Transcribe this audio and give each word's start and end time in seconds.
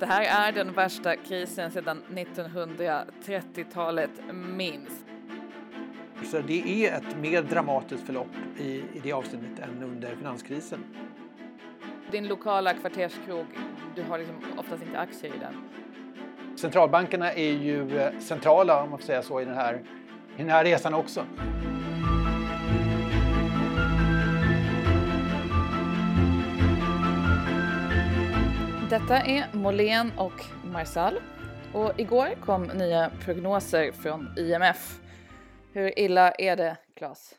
det 0.00 0.06
här 0.06 0.48
är 0.48 0.52
den 0.52 0.72
värsta 0.72 1.16
krisen 1.16 1.70
sedan 1.70 2.02
1930-talet 2.08 4.10
minst. 4.32 5.04
Så 6.30 6.40
det 6.40 6.86
är 6.86 6.96
ett 6.96 7.16
mer 7.16 7.42
dramatiskt 7.42 8.06
förlopp 8.06 8.26
i, 8.58 8.70
i 8.70 9.00
det 9.02 9.12
avseendet 9.12 9.58
än 9.58 9.82
under 9.82 10.16
finanskrisen. 10.16 10.84
Din 12.10 12.28
lokala 12.28 12.74
kvarterskrog, 12.74 13.46
du 13.94 14.02
har 14.02 14.18
liksom 14.18 14.36
oftast 14.56 14.82
inte 14.82 14.98
aktier 14.98 15.34
i 15.34 15.38
den. 15.38 15.54
Centralbankerna 16.56 17.32
är 17.32 17.52
ju 17.52 17.98
eh, 17.98 18.18
centrala, 18.18 18.82
om 18.82 18.90
man 18.90 18.98
får 18.98 19.06
säga 19.06 19.22
så, 19.22 19.40
i 19.40 19.44
den 19.44 19.54
här, 19.54 19.74
i 20.36 20.42
den 20.42 20.50
här 20.50 20.64
resan 20.64 20.94
också. 20.94 21.24
Detta 28.90 29.18
är 29.18 29.46
Molén 29.52 30.12
och 30.18 30.44
Marsal 30.72 31.20
och 31.74 32.00
igår 32.00 32.28
kom 32.44 32.62
nya 32.62 33.10
prognoser 33.24 33.92
från 33.92 34.28
IMF. 34.38 35.00
Hur 35.72 35.98
illa 35.98 36.32
är 36.32 36.56
det, 36.56 36.76
Claes? 36.96 37.34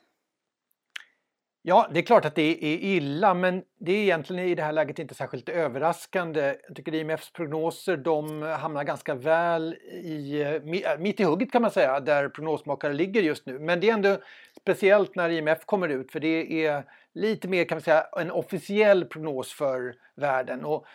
Ja, 1.62 1.88
det 1.92 2.00
är 2.00 2.02
klart 2.02 2.24
att 2.24 2.34
det 2.34 2.64
är 2.64 2.78
illa, 2.78 3.34
men 3.34 3.62
det 3.80 3.92
är 3.92 4.02
egentligen 4.02 4.44
i 4.44 4.54
det 4.54 4.62
här 4.62 4.72
läget 4.72 4.98
inte 4.98 5.14
särskilt 5.14 5.48
överraskande. 5.48 6.56
Jag 6.66 6.76
tycker 6.76 6.94
IMFs 6.94 7.32
prognoser 7.32 7.96
de 7.96 8.42
hamnar 8.42 8.84
ganska 8.84 9.14
väl 9.14 9.74
i, 9.92 10.42
äh, 10.42 10.98
mitt 10.98 11.20
i 11.20 11.24
hugget 11.24 11.52
kan 11.52 11.62
man 11.62 11.70
säga, 11.70 12.00
där 12.00 12.28
prognosmakare 12.28 12.92
ligger 12.92 13.22
just 13.22 13.46
nu. 13.46 13.58
Men 13.58 13.80
det 13.80 13.90
är 13.90 13.94
ändå 13.94 14.18
speciellt 14.60 15.14
när 15.14 15.30
IMF 15.30 15.64
kommer 15.64 15.88
ut, 15.88 16.12
för 16.12 16.20
det 16.20 16.66
är 16.66 16.84
lite 17.14 17.48
mer 17.48 17.64
kan 17.64 17.76
man 17.76 17.82
säga 17.82 18.06
en 18.20 18.30
officiell 18.30 19.04
prognos 19.04 19.52
för 19.52 19.94
världen. 20.16 20.64
Och 20.64 20.86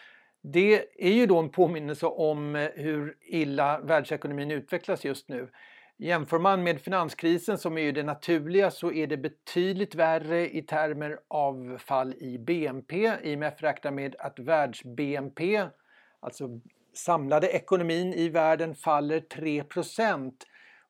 det 0.53 0.85
är 0.97 1.11
ju 1.11 1.25
då 1.25 1.39
en 1.39 1.49
påminnelse 1.49 2.05
om 2.05 2.55
eh, 2.55 2.69
hur 2.75 3.17
illa 3.21 3.79
världsekonomin 3.79 4.51
utvecklas 4.51 5.05
just 5.05 5.29
nu. 5.29 5.49
Jämför 5.97 6.39
man 6.39 6.63
med 6.63 6.81
finanskrisen 6.81 7.57
som 7.57 7.77
är 7.77 7.81
ju 7.81 7.91
det 7.91 8.03
naturliga 8.03 8.71
så 8.71 8.91
är 8.91 9.07
det 9.07 9.17
betydligt 9.17 9.95
värre 9.95 10.55
i 10.55 10.61
termer 10.61 11.19
av 11.27 11.77
fall 11.77 12.13
i 12.13 12.37
BNP. 12.37 13.11
IMF 13.23 13.63
räknar 13.63 13.91
med 13.91 14.15
att 14.19 14.39
världs-BNP, 14.39 15.69
alltså 16.19 16.59
samlade 16.93 17.47
ekonomin 17.47 18.13
i 18.13 18.29
världen, 18.29 18.75
faller 18.75 19.19
3% 19.19 20.33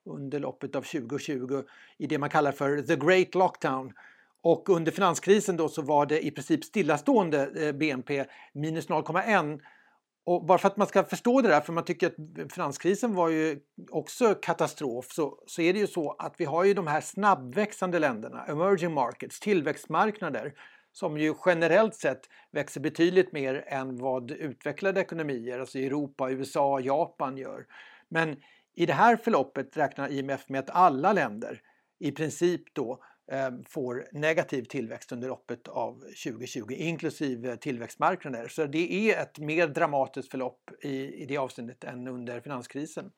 under 0.05 0.39
loppet 0.39 0.75
av 0.75 0.81
2020 0.81 1.63
i 1.97 2.07
det 2.07 2.17
man 2.17 2.29
kallar 2.29 2.51
för 2.51 2.81
the 2.81 2.95
great 2.95 3.35
lockdown. 3.35 3.93
Och 4.49 4.69
under 4.69 4.91
finanskrisen 4.91 5.57
då 5.57 5.69
så 5.69 5.81
var 5.81 6.05
det 6.05 6.25
i 6.25 6.31
princip 6.31 6.63
stillastående 6.63 7.67
eh, 7.67 7.71
BNP, 7.71 8.25
minus 8.53 8.89
0,1. 8.89 9.59
Och 10.25 10.45
bara 10.45 10.57
för 10.57 10.67
att 10.67 10.77
man 10.77 10.87
ska 10.87 11.03
förstå 11.03 11.41
det 11.41 11.49
där, 11.49 11.61
för 11.61 11.73
man 11.73 11.85
tycker 11.85 12.07
att 12.07 12.53
finanskrisen 12.53 13.15
var 13.15 13.29
ju 13.29 13.59
också 13.89 14.35
katastrof, 14.35 15.05
så, 15.11 15.43
så 15.47 15.61
är 15.61 15.73
det 15.73 15.79
ju 15.79 15.87
så 15.87 16.11
att 16.11 16.33
vi 16.37 16.45
har 16.45 16.63
ju 16.63 16.73
de 16.73 16.87
här 16.87 17.01
snabbväxande 17.01 17.99
länderna, 17.99 18.45
emerging 18.45 18.93
markets, 18.93 19.39
tillväxtmarknader, 19.39 20.53
som 20.91 21.17
ju 21.17 21.33
generellt 21.45 21.95
sett 21.95 22.21
växer 22.51 22.81
betydligt 22.81 23.31
mer 23.31 23.63
än 23.67 23.97
vad 23.97 24.31
utvecklade 24.31 25.01
ekonomier, 25.01 25.59
alltså 25.59 25.79
Europa, 25.79 26.29
USA, 26.29 26.79
Japan 26.79 27.37
gör. 27.37 27.65
Men 28.09 28.35
i 28.75 28.85
det 28.85 28.93
här 28.93 29.17
förloppet 29.17 29.77
räknar 29.77 30.11
IMF 30.11 30.49
med 30.49 30.59
att 30.59 30.69
alla 30.69 31.13
länder 31.13 31.61
i 31.99 32.11
princip 32.11 32.73
då 32.73 32.99
Ehm, 33.31 33.63
får 33.63 34.07
negativ 34.11 34.63
tillväxt 34.63 35.11
under 35.11 35.27
loppet 35.27 35.67
av 35.67 35.99
2020 35.99 36.71
inklusive 36.71 37.57
tillväxtmarknader. 37.57 38.47
Så 38.47 38.65
det 38.65 39.11
är 39.11 39.21
ett 39.21 39.39
mer 39.39 39.67
dramatiskt 39.67 40.31
förlopp 40.31 40.71
i, 40.81 41.23
i 41.23 41.25
det 41.25 41.37
avseendet 41.37 41.83
än 41.83 42.07
under 42.07 42.41
finanskrisen. 42.41 43.11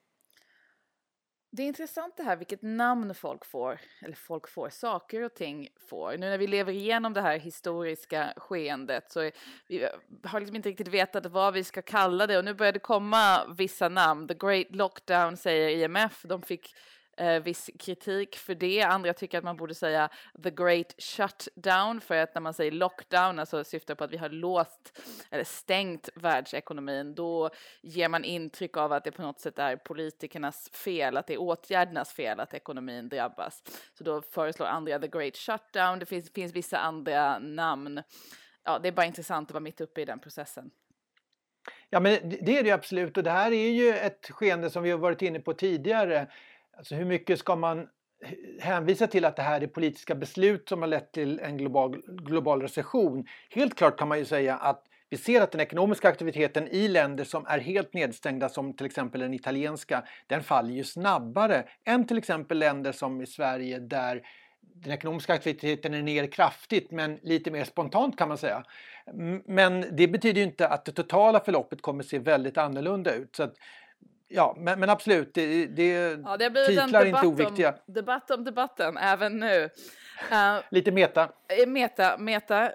Det 1.51 1.63
är 1.63 1.67
intressant 1.67 2.17
det 2.17 2.23
här 2.23 2.35
vilket 2.35 2.61
namn 2.61 3.15
folk 3.15 3.45
får, 3.45 3.79
eller 4.01 4.15
folk 4.15 4.49
får, 4.49 4.69
saker 4.69 5.21
och 5.21 5.33
ting 5.33 5.67
får. 5.89 6.11
Nu 6.11 6.29
när 6.29 6.37
vi 6.37 6.47
lever 6.47 6.73
igenom 6.73 7.13
det 7.13 7.21
här 7.21 7.39
historiska 7.39 8.33
skeendet 8.37 9.11
så 9.11 9.19
är, 9.19 9.31
vi 9.67 9.87
har 10.23 10.39
liksom 10.39 10.55
inte 10.55 10.69
riktigt 10.69 10.87
vetat 10.87 11.25
vad 11.25 11.53
vi 11.53 11.63
ska 11.63 11.81
kalla 11.81 12.27
det 12.27 12.37
och 12.37 12.45
nu 12.45 12.53
börjar 12.53 12.73
det 12.73 12.79
komma 12.79 13.53
vissa 13.57 13.89
namn. 13.89 14.27
The 14.27 14.33
Great 14.33 14.75
Lockdown 14.75 15.37
säger 15.37 15.69
IMF, 15.69 16.21
de 16.23 16.41
fick 16.41 16.75
eh, 17.19 17.39
viss 17.39 17.69
kritik 17.79 18.35
för 18.35 18.55
det. 18.55 18.81
Andra 18.81 19.13
tycker 19.13 19.37
att 19.37 19.43
man 19.43 19.57
borde 19.57 19.75
säga 19.75 20.09
the 20.43 20.51
great 20.51 20.95
shutdown 20.97 22.01
för 22.01 22.15
att 22.15 22.35
när 22.35 22.41
man 22.41 22.53
säger 22.53 22.71
lockdown, 22.71 23.39
alltså 23.39 23.63
syftar 23.63 23.95
på 23.95 24.03
att 24.03 24.11
vi 24.11 24.17
har 24.17 24.29
låst 24.29 24.99
eller 25.31 25.43
stängt 25.43 26.09
världsekonomin, 26.15 27.15
då 27.15 27.49
ger 27.81 28.09
man 28.09 28.23
intryck 28.23 28.77
av 28.77 28.93
att 28.93 29.03
det 29.03 29.11
på 29.11 29.21
något 29.21 29.39
sätt 29.39 29.59
är 29.59 29.75
politikernas 29.75 30.69
fel, 30.69 31.17
att 31.17 31.27
det 31.27 31.33
är 31.33 31.41
åtgärdernas 31.41 32.13
fel 32.13 32.39
att 32.39 32.53
ekonomin 32.53 33.09
drabbas. 33.09 33.63
Så 33.93 34.03
då 34.03 34.21
föreslår 34.21 34.65
andra 34.65 34.99
the 34.99 35.07
great 35.07 35.37
shutdown. 35.37 35.99
Det 35.99 36.05
finns, 36.05 36.33
finns 36.33 36.53
vissa 36.53 36.77
andra 36.77 37.39
namn. 37.39 38.01
Ja, 38.63 38.79
det 38.79 38.87
är 38.87 38.91
bara 38.91 39.05
intressant 39.05 39.49
att 39.49 39.53
vara 39.53 39.63
mitt 39.63 39.81
uppe 39.81 40.01
i 40.01 40.05
den 40.05 40.19
processen. 40.19 40.71
Ja, 41.89 41.99
men 41.99 42.29
det 42.41 42.57
är 42.57 42.63
det 42.63 42.71
absolut 42.71 43.17
och 43.17 43.23
det 43.23 43.31
här 43.31 43.51
är 43.51 43.69
ju 43.69 43.89
ett 43.89 44.29
skeende 44.29 44.69
som 44.69 44.83
vi 44.83 44.91
har 44.91 44.97
varit 44.97 45.21
inne 45.21 45.39
på 45.39 45.53
tidigare. 45.53 46.27
Alltså 46.79 46.95
hur 46.95 47.05
mycket 47.05 47.39
ska 47.39 47.55
man 47.55 47.87
hänvisa 48.59 49.07
till 49.07 49.25
att 49.25 49.35
det 49.35 49.41
här 49.41 49.61
är 49.61 49.67
politiska 49.67 50.15
beslut 50.15 50.69
som 50.69 50.81
har 50.81 50.87
lett 50.87 51.11
till 51.11 51.39
en 51.39 51.57
global, 51.57 52.01
global 52.07 52.61
recession? 52.61 53.25
Helt 53.49 53.77
klart 53.77 53.97
kan 53.97 54.07
man 54.07 54.19
ju 54.19 54.25
säga 54.25 54.55
att 54.55 54.83
vi 55.09 55.17
ser 55.17 55.41
att 55.41 55.51
den 55.51 55.61
ekonomiska 55.61 56.09
aktiviteten 56.09 56.67
i 56.67 56.87
länder 56.87 57.23
som 57.23 57.45
är 57.45 57.59
helt 57.59 57.93
nedstängda 57.93 58.49
som 58.49 58.73
till 58.73 58.85
exempel 58.85 59.21
den 59.21 59.33
italienska, 59.33 60.03
den 60.27 60.43
faller 60.43 60.73
ju 60.73 60.83
snabbare 60.83 61.63
än 61.85 62.07
till 62.07 62.17
exempel 62.17 62.59
länder 62.59 62.91
som 62.91 63.21
i 63.21 63.27
Sverige 63.27 63.79
där 63.79 64.21
den 64.61 64.93
ekonomiska 64.93 65.33
aktiviteten 65.33 65.93
är 65.93 66.01
ner 66.01 66.27
kraftigt 66.27 66.91
men 66.91 67.19
lite 67.21 67.51
mer 67.51 67.63
spontant 67.63 68.17
kan 68.17 68.27
man 68.27 68.37
säga. 68.37 68.63
Men 69.45 69.85
det 69.97 70.07
betyder 70.07 70.41
ju 70.41 70.47
inte 70.47 70.67
att 70.67 70.85
det 70.85 70.91
totala 70.91 71.39
förloppet 71.39 71.81
kommer 71.81 72.03
se 72.03 72.19
väldigt 72.19 72.57
annorlunda 72.57 73.13
ut. 73.13 73.35
Så 73.35 73.49
Ja, 74.31 74.55
men, 74.57 74.79
men, 74.79 74.89
absolut, 74.89 75.33
det, 75.33 75.65
det, 75.65 75.85
ja, 76.23 76.37
det 76.37 76.45
har 76.45 76.65
titlar 76.65 77.01
är 77.01 77.05
inte 77.05 77.27
oviktiga. 77.27 77.69
Om, 77.69 77.93
debatt 77.93 78.31
om 78.31 78.43
debatten 78.43 78.97
även 78.97 79.39
nu. 79.39 79.69
Uh, 80.31 80.59
Lite 80.71 80.91
meta. 80.91 81.31
Meta, 81.67 82.17
meta, 82.17 82.71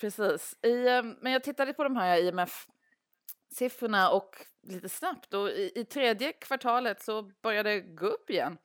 precis. 0.00 0.54
I, 0.62 0.88
uh, 0.88 1.04
men 1.20 1.32
jag 1.32 1.42
tittade 1.44 1.72
på 1.72 1.84
de 1.84 1.96
här 1.96 2.18
IMF-siffrorna 2.18 4.10
och 4.10 4.36
lite 4.62 4.88
snabbt 4.88 5.34
och 5.34 5.48
i, 5.48 5.72
i 5.74 5.84
tredje 5.84 6.32
kvartalet 6.32 7.02
så 7.02 7.22
började 7.22 7.70
det 7.70 7.80
gå 7.80 8.06
upp 8.06 8.30
igen. 8.30 8.58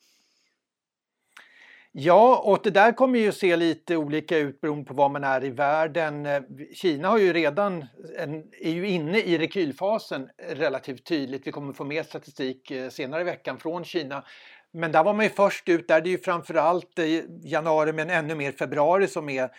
Ja, 1.96 2.42
och 2.46 2.60
det 2.64 2.70
där 2.70 2.92
kommer 2.92 3.20
ju 3.20 3.32
se 3.32 3.56
lite 3.56 3.98
olika 3.98 4.38
ut 4.38 4.62
beroende 4.62 4.86
på 4.86 4.94
var 4.94 5.10
man 5.10 5.24
är 5.24 5.44
i 5.44 5.50
världen. 5.50 6.26
Eh, 6.26 6.42
Kina 6.74 7.08
har 7.08 7.18
ju 7.18 7.34
redan, 7.34 7.86
en, 8.18 8.44
är 8.62 8.72
ju 8.72 8.88
inne 8.88 9.20
i 9.20 9.38
rekylfasen 9.38 10.30
relativt 10.50 11.06
tydligt. 11.06 11.48
Vi 11.48 11.52
kommer 11.52 11.74
få 11.74 11.84
mer 11.84 12.04
statistik 12.04 12.72
eh, 12.72 12.90
senare 12.90 13.22
i 13.22 13.24
veckan 13.24 13.58
från 13.58 13.86
Kina. 13.86 14.24
Men 14.72 14.92
där 14.92 15.04
var 15.04 15.14
man 15.14 15.26
ju 15.26 15.30
först 15.30 15.70
ut, 15.70 15.88
där 15.88 16.02
det 16.02 16.10
är 16.10 16.12
ju 16.12 16.18
framförallt 16.18 17.00
eh, 17.00 17.06
januari 17.44 17.94
men 17.94 18.10
ännu 18.10 18.36
mer 18.36 18.52
februari 18.52 19.08
som 19.08 19.30
är 19.30 19.50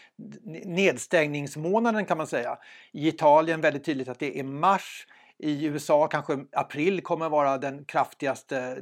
nedstängningsmånaden 0.65 2.07
kan 2.07 2.19
man 2.19 2.27
säga. 2.27 2.59
I 2.93 3.09
Italien 3.09 3.61
väldigt 3.61 3.85
tydligt 3.85 4.09
att 4.09 4.19
det 4.19 4.39
är 4.39 4.45
mars. 4.45 5.07
I 5.39 5.67
USA 5.67 6.07
kanske 6.07 6.39
april 6.53 7.01
kommer 7.01 7.29
vara 7.29 7.59
den 7.59 7.85
kraftigaste, 7.85 8.79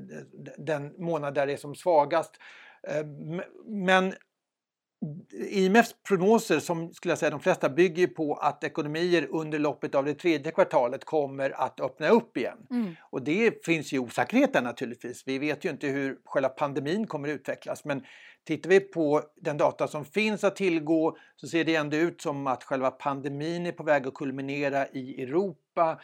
den 0.58 0.94
månad 0.98 1.34
där 1.34 1.46
det 1.46 1.52
är 1.52 1.56
som 1.56 1.74
svagast. 1.74 2.38
Eh, 2.88 3.06
men 3.66 4.14
IMFs 5.32 5.94
prognoser, 6.08 6.58
som 6.58 6.92
skulle 6.92 7.12
jag 7.12 7.18
säga 7.18 7.30
de 7.30 7.40
flesta, 7.40 7.68
bygger 7.68 8.06
på 8.06 8.34
att 8.34 8.64
ekonomier 8.64 9.26
under 9.30 9.58
loppet 9.58 9.94
av 9.94 10.04
det 10.04 10.14
tredje 10.14 10.52
kvartalet 10.52 11.04
kommer 11.04 11.50
att 11.50 11.80
öppna 11.80 12.08
upp 12.08 12.36
igen. 12.36 12.66
Mm. 12.70 12.94
Och 13.10 13.22
det 13.22 13.64
finns 13.64 13.92
ju 13.92 13.98
osäkerhet 13.98 14.54
naturligtvis. 14.54 15.22
Vi 15.26 15.38
vet 15.38 15.64
ju 15.64 15.70
inte 15.70 15.86
hur 15.86 16.18
själva 16.24 16.48
pandemin 16.48 17.06
kommer 17.06 17.28
att 17.28 17.34
utvecklas. 17.34 17.84
Men 17.84 18.02
tittar 18.44 18.70
vi 18.70 18.80
på 18.80 19.22
den 19.40 19.56
data 19.56 19.88
som 19.88 20.04
finns 20.04 20.44
att 20.44 20.56
tillgå 20.56 21.16
så 21.36 21.46
ser 21.46 21.64
det 21.64 21.74
ändå 21.74 21.96
ut 21.96 22.20
som 22.20 22.46
att 22.46 22.64
själva 22.64 22.90
pandemin 22.90 23.66
är 23.66 23.72
på 23.72 23.82
väg 23.82 24.06
att 24.06 24.14
kulminera 24.14 24.86
i 24.88 25.22
Europa. 25.22 26.00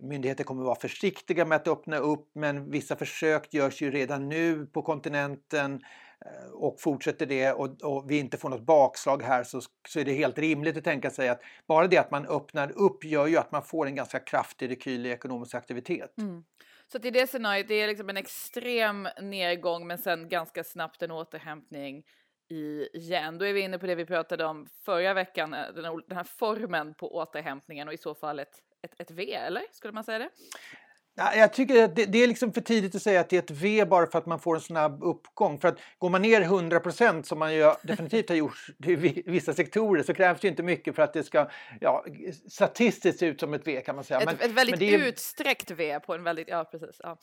Myndigheter 0.00 0.44
kommer 0.44 0.62
att 0.62 0.66
vara 0.66 0.80
försiktiga 0.80 1.44
med 1.44 1.56
att 1.56 1.68
öppna 1.68 1.96
upp 1.96 2.30
men 2.34 2.70
vissa 2.70 2.96
försök 2.96 3.54
görs 3.54 3.82
ju 3.82 3.90
redan 3.90 4.28
nu 4.28 4.66
på 4.66 4.82
kontinenten. 4.82 5.80
Eh, 6.24 6.50
och 6.52 6.80
fortsätter 6.80 7.26
det 7.26 7.52
och, 7.52 7.82
och, 7.82 8.10
vi 8.10 8.18
inte 8.18 8.36
får 8.36 8.48
något 8.48 8.66
bakslag 8.66 9.22
här 9.22 9.44
så, 9.44 9.60
så 9.88 10.00
är 10.00 10.04
det 10.04 10.12
helt 10.12 10.38
rimligt 10.38 10.76
att 10.76 10.84
tänka 10.84 11.10
sig 11.10 11.28
att 11.28 11.40
bara 11.68 11.86
det 11.86 11.98
att 11.98 12.10
man 12.10 12.26
öppnar 12.26 12.72
upp 12.78 13.04
gör 13.04 13.26
ju 13.26 13.36
att 13.36 13.52
man 13.52 13.62
får 13.62 13.86
en 13.86 13.94
ganska 13.94 14.18
kraftig 14.18 14.70
rekyl 14.70 15.06
i 15.06 15.10
ekonomisk 15.10 15.54
aktivitet. 15.54 16.18
Mm. 16.18 16.44
Så 16.92 16.98
i 16.98 17.10
det 17.10 17.26
scenariot, 17.26 17.68
det 17.68 17.74
är 17.74 17.88
liksom 17.88 18.08
en 18.08 18.16
extrem 18.16 19.08
nedgång 19.22 19.86
men 19.86 19.98
sen 19.98 20.28
ganska 20.28 20.64
snabbt 20.64 21.02
en 21.02 21.10
återhämtning 21.10 22.04
igen. 22.92 23.38
Då 23.38 23.44
är 23.44 23.52
vi 23.52 23.60
inne 23.60 23.78
på 23.78 23.86
det 23.86 23.94
vi 23.94 24.06
pratade 24.06 24.44
om 24.44 24.66
förra 24.84 25.14
veckan, 25.14 25.54
eh, 25.54 25.72
den 25.74 26.16
här 26.16 26.24
formen 26.24 26.94
på 26.94 27.14
återhämtningen 27.14 27.88
och 27.88 27.94
i 27.94 27.98
så 27.98 28.14
fall 28.14 28.38
ett, 28.38 28.62
ett, 28.82 29.00
ett 29.00 29.10
V, 29.10 29.34
eller 29.34 29.62
skulle 29.72 29.92
man 29.92 30.04
säga 30.04 30.18
det? 30.18 30.30
Jag 31.16 31.52
tycker 31.52 31.84
att 31.84 31.96
det, 31.96 32.04
det, 32.04 32.22
är 32.22 32.26
liksom 32.26 32.52
för 32.52 32.60
tidigt 32.60 32.94
att 32.94 33.02
säga 33.02 33.20
att 33.20 33.28
det 33.28 33.36
är 33.36 33.42
ett 33.42 33.50
V 33.50 33.84
bara 33.84 34.06
för 34.06 34.18
att 34.18 34.26
man 34.26 34.38
får 34.38 34.54
en 34.54 34.60
snabb 34.60 35.02
uppgång. 35.02 35.58
För 35.58 35.68
att 35.68 35.78
går 35.98 36.10
man 36.10 36.22
ner 36.22 36.40
100% 36.40 37.22
som 37.22 37.38
man 37.38 37.54
ju 37.54 37.72
definitivt 37.82 38.28
har 38.28 38.36
gjort 38.36 38.66
i 38.86 39.22
vissa 39.26 39.54
sektorer 39.54 40.02
så 40.02 40.14
krävs 40.14 40.40
det 40.40 40.48
inte 40.48 40.62
mycket 40.62 40.94
för 40.94 41.02
att 41.02 41.12
det 41.12 41.22
ska 41.22 41.50
ja, 41.80 42.04
statistiskt 42.48 43.18
se 43.18 43.26
ut 43.26 43.40
som 43.40 43.54
ett 43.54 43.66
V 43.66 43.80
kan 43.80 43.94
man 43.94 44.04
säga. 44.04 44.20
Ett, 44.20 44.26
men, 44.26 44.50
ett 44.50 44.56
väldigt 44.56 44.80
men 44.80 44.88
är, 44.88 45.08
utsträckt 45.08 45.70
V 45.70 46.00
på 46.00 46.14
en 46.14 46.24
väldigt, 46.24 46.48
ja 46.48 46.64
precis. 46.64 47.00
Ja, 47.02 47.16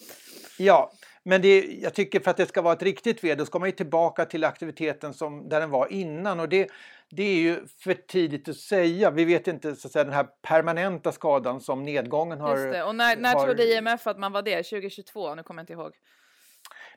ja 0.58 0.92
men 1.24 1.42
det, 1.42 1.80
jag 1.82 1.94
tycker 1.94 2.20
för 2.20 2.32
att 2.32 2.38
det 2.38 2.46
ska 2.46 2.62
vara 2.62 2.74
ett 2.74 2.84
riktigt 2.84 3.24
V 3.24 3.36
då 3.36 3.46
ska 3.46 3.60
man 3.60 3.70
ju 3.70 3.76
tillbaka 3.76 4.26
till 4.26 4.44
aktiviteten 4.44 5.14
som, 5.14 5.50
där 5.50 5.60
den 5.60 5.70
var 5.70 5.92
innan 5.92 6.40
och 6.40 6.50
det, 6.50 6.70
det 7.16 7.24
är 7.24 7.36
ju 7.36 7.68
för 7.80 7.94
tidigt 7.94 8.50
att 8.50 8.58
säga. 8.58 9.12
Vi 9.12 9.26
vet 9.26 9.48
inte 9.48 9.76
så 9.76 9.88
att 9.88 9.92
säga, 9.92 10.04
den 10.04 10.14
här 10.14 10.28
permanenta 10.42 11.12
skadan 11.12 11.62
som 11.62 11.84
nedgången 11.84 12.40
har... 12.40 12.58
Just 12.58 12.74
det. 12.74 12.84
Och 12.84 12.96
när, 12.96 13.18
när 13.18 13.34
har... 13.34 13.46
trodde 13.46 13.64
IMF 13.64 14.08
att 14.08 14.20
man 14.20 14.32
var 14.32 14.42
det? 14.42 14.64
2022? 14.64 15.36
Nu 15.36 15.44
kommer 15.44 15.62
jag 15.62 15.64
inte 15.64 15.74
ihåg. 15.74 15.92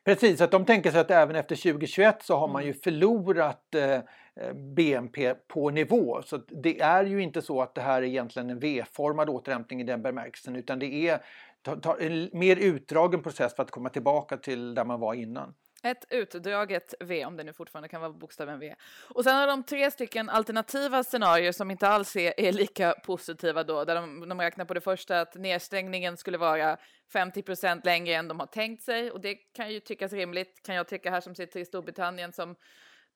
Precis, 0.05 0.41
att 0.41 0.51
de 0.51 0.65
tänker 0.65 0.91
sig 0.91 1.01
att 1.01 1.11
även 1.11 1.37
efter 1.37 1.57
2021 1.57 2.23
så 2.23 2.37
har 2.37 2.49
man 2.49 2.63
ju 2.63 2.69
mm. 2.69 2.81
förlorat 2.81 3.75
eh, 3.75 4.01
BNP 4.55 5.35
på 5.35 5.71
nivå. 5.71 6.23
Så 6.23 6.37
det 6.37 6.81
är 6.81 7.05
ju 7.05 7.23
inte 7.23 7.43
så 7.43 7.63
att 7.63 7.75
det 7.75 7.81
här 7.81 8.03
är 8.03 8.07
egentligen 8.07 8.51
en 8.51 8.59
V-formad 8.59 9.29
återhämtning 9.29 9.81
i 9.81 9.85
den 9.85 10.03
bemärkelsen 10.03 10.57
utan 10.57 10.79
det 10.79 11.09
är 11.09 11.21
en 12.01 12.29
mer 12.33 12.57
utdragen 12.57 13.23
process 13.23 13.57
för 13.57 13.63
att 13.63 13.71
komma 13.71 13.89
tillbaka 13.89 14.37
till 14.37 14.75
där 14.75 14.85
man 14.85 15.01
var 15.01 15.15
innan. 15.15 15.55
Ett 15.87 16.05
utdraget 16.11 16.95
V, 17.01 17.25
om 17.25 17.37
det 17.37 17.45
nu 17.45 17.53
fortfarande 17.53 17.89
kan 17.89 18.01
vara 18.01 18.13
bokstaven 18.13 18.59
V. 18.59 18.75
Och 19.09 19.25
sen 19.25 19.37
har 19.37 19.47
de 19.47 19.63
tre 19.63 19.91
stycken 19.91 20.29
alternativa 20.29 21.05
scenarier 21.05 21.53
som 21.53 21.71
inte 21.71 21.89
alls 21.89 22.17
är, 22.17 22.41
är 22.41 22.53
lika 22.53 22.93
positiva 22.93 23.65
då, 23.65 23.85
där 23.85 23.95
de, 23.95 24.29
de 24.29 24.41
räknar 24.41 24.65
på 24.65 24.75
det 24.75 24.81
första 24.81 25.21
att 25.21 25.35
nedstängningen 25.35 26.17
skulle 26.17 26.39
vara 26.39 26.77
50 27.13 27.43
procent 27.43 27.85
längre 27.85 28.15
än 28.15 28.29
de 28.29 28.41
har 28.41 28.47
tänkt 28.47 28.83
sig 28.83 29.11
och 29.11 29.21
det 29.21 29.35
kan 29.35 29.73
ju 29.73 29.81
tyckas 29.81 30.13
rimligt, 30.13 30.63
kan 30.67 30.75
jag 30.75 30.89
tycka 30.89 31.11
här 31.11 31.21
som 31.21 31.35
sitter 31.35 31.61
i 31.61 31.65
Storbritannien 31.65 32.33
som 32.33 32.57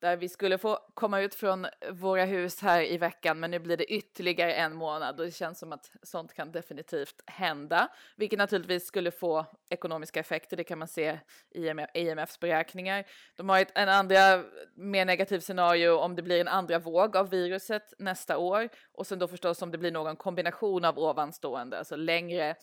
där 0.00 0.17
vi 0.17 0.29
skulle 0.29 0.58
få 0.58 0.79
komma 0.94 1.20
ut 1.20 1.35
från 1.35 1.67
våra 1.91 2.25
hus 2.25 2.61
här 2.61 2.82
i 2.82 2.99
veckan, 2.99 3.41
men 3.41 3.50
nu 3.50 3.58
blir 3.58 3.76
det 3.76 3.93
ytterligare 3.93 4.55
en 4.55 4.76
månad 4.76 5.20
och 5.20 5.26
det 5.26 5.32
känns 5.32 5.58
som 5.58 5.73
att 5.73 5.91
sånt 6.02 6.35
kan 6.35 6.52
definitivt 6.52 7.14
hända, 7.26 7.88
vilket 8.17 8.38
naturligtvis 8.38 8.87
skulle 8.87 9.11
få 9.11 9.47
ekonomiska 9.70 10.20
effekter. 10.20 10.56
Det 10.56 10.64
kan 10.64 10.79
man 10.79 10.88
se 10.88 11.19
i 11.50 11.70
IMFs 11.94 12.41
beräkningar. 12.41 13.05
De 13.37 13.49
har 13.49 13.61
ett 13.61 13.73
en 13.75 13.88
andra 13.88 14.44
mer 14.75 15.05
negativ 15.05 15.41
scenario 15.41 15.91
om 15.91 16.17
det 16.17 16.23
blir 16.23 16.41
en 16.41 16.49
andra 16.49 16.79
våg 16.79 17.17
av 17.17 17.31
viruset 17.31 17.94
nästa 17.99 18.38
år 18.38 18.69
och 18.93 19.06
sen 19.06 19.19
då 19.19 19.29
förstås 19.29 19.62
om 19.62 19.70
det 19.70 19.79
blir 19.79 19.93
någon 19.93 20.17
kombination 20.17 20.85
av 20.85 20.99
ovanstående, 20.99 21.79
alltså 21.79 21.97
längre 21.97 22.56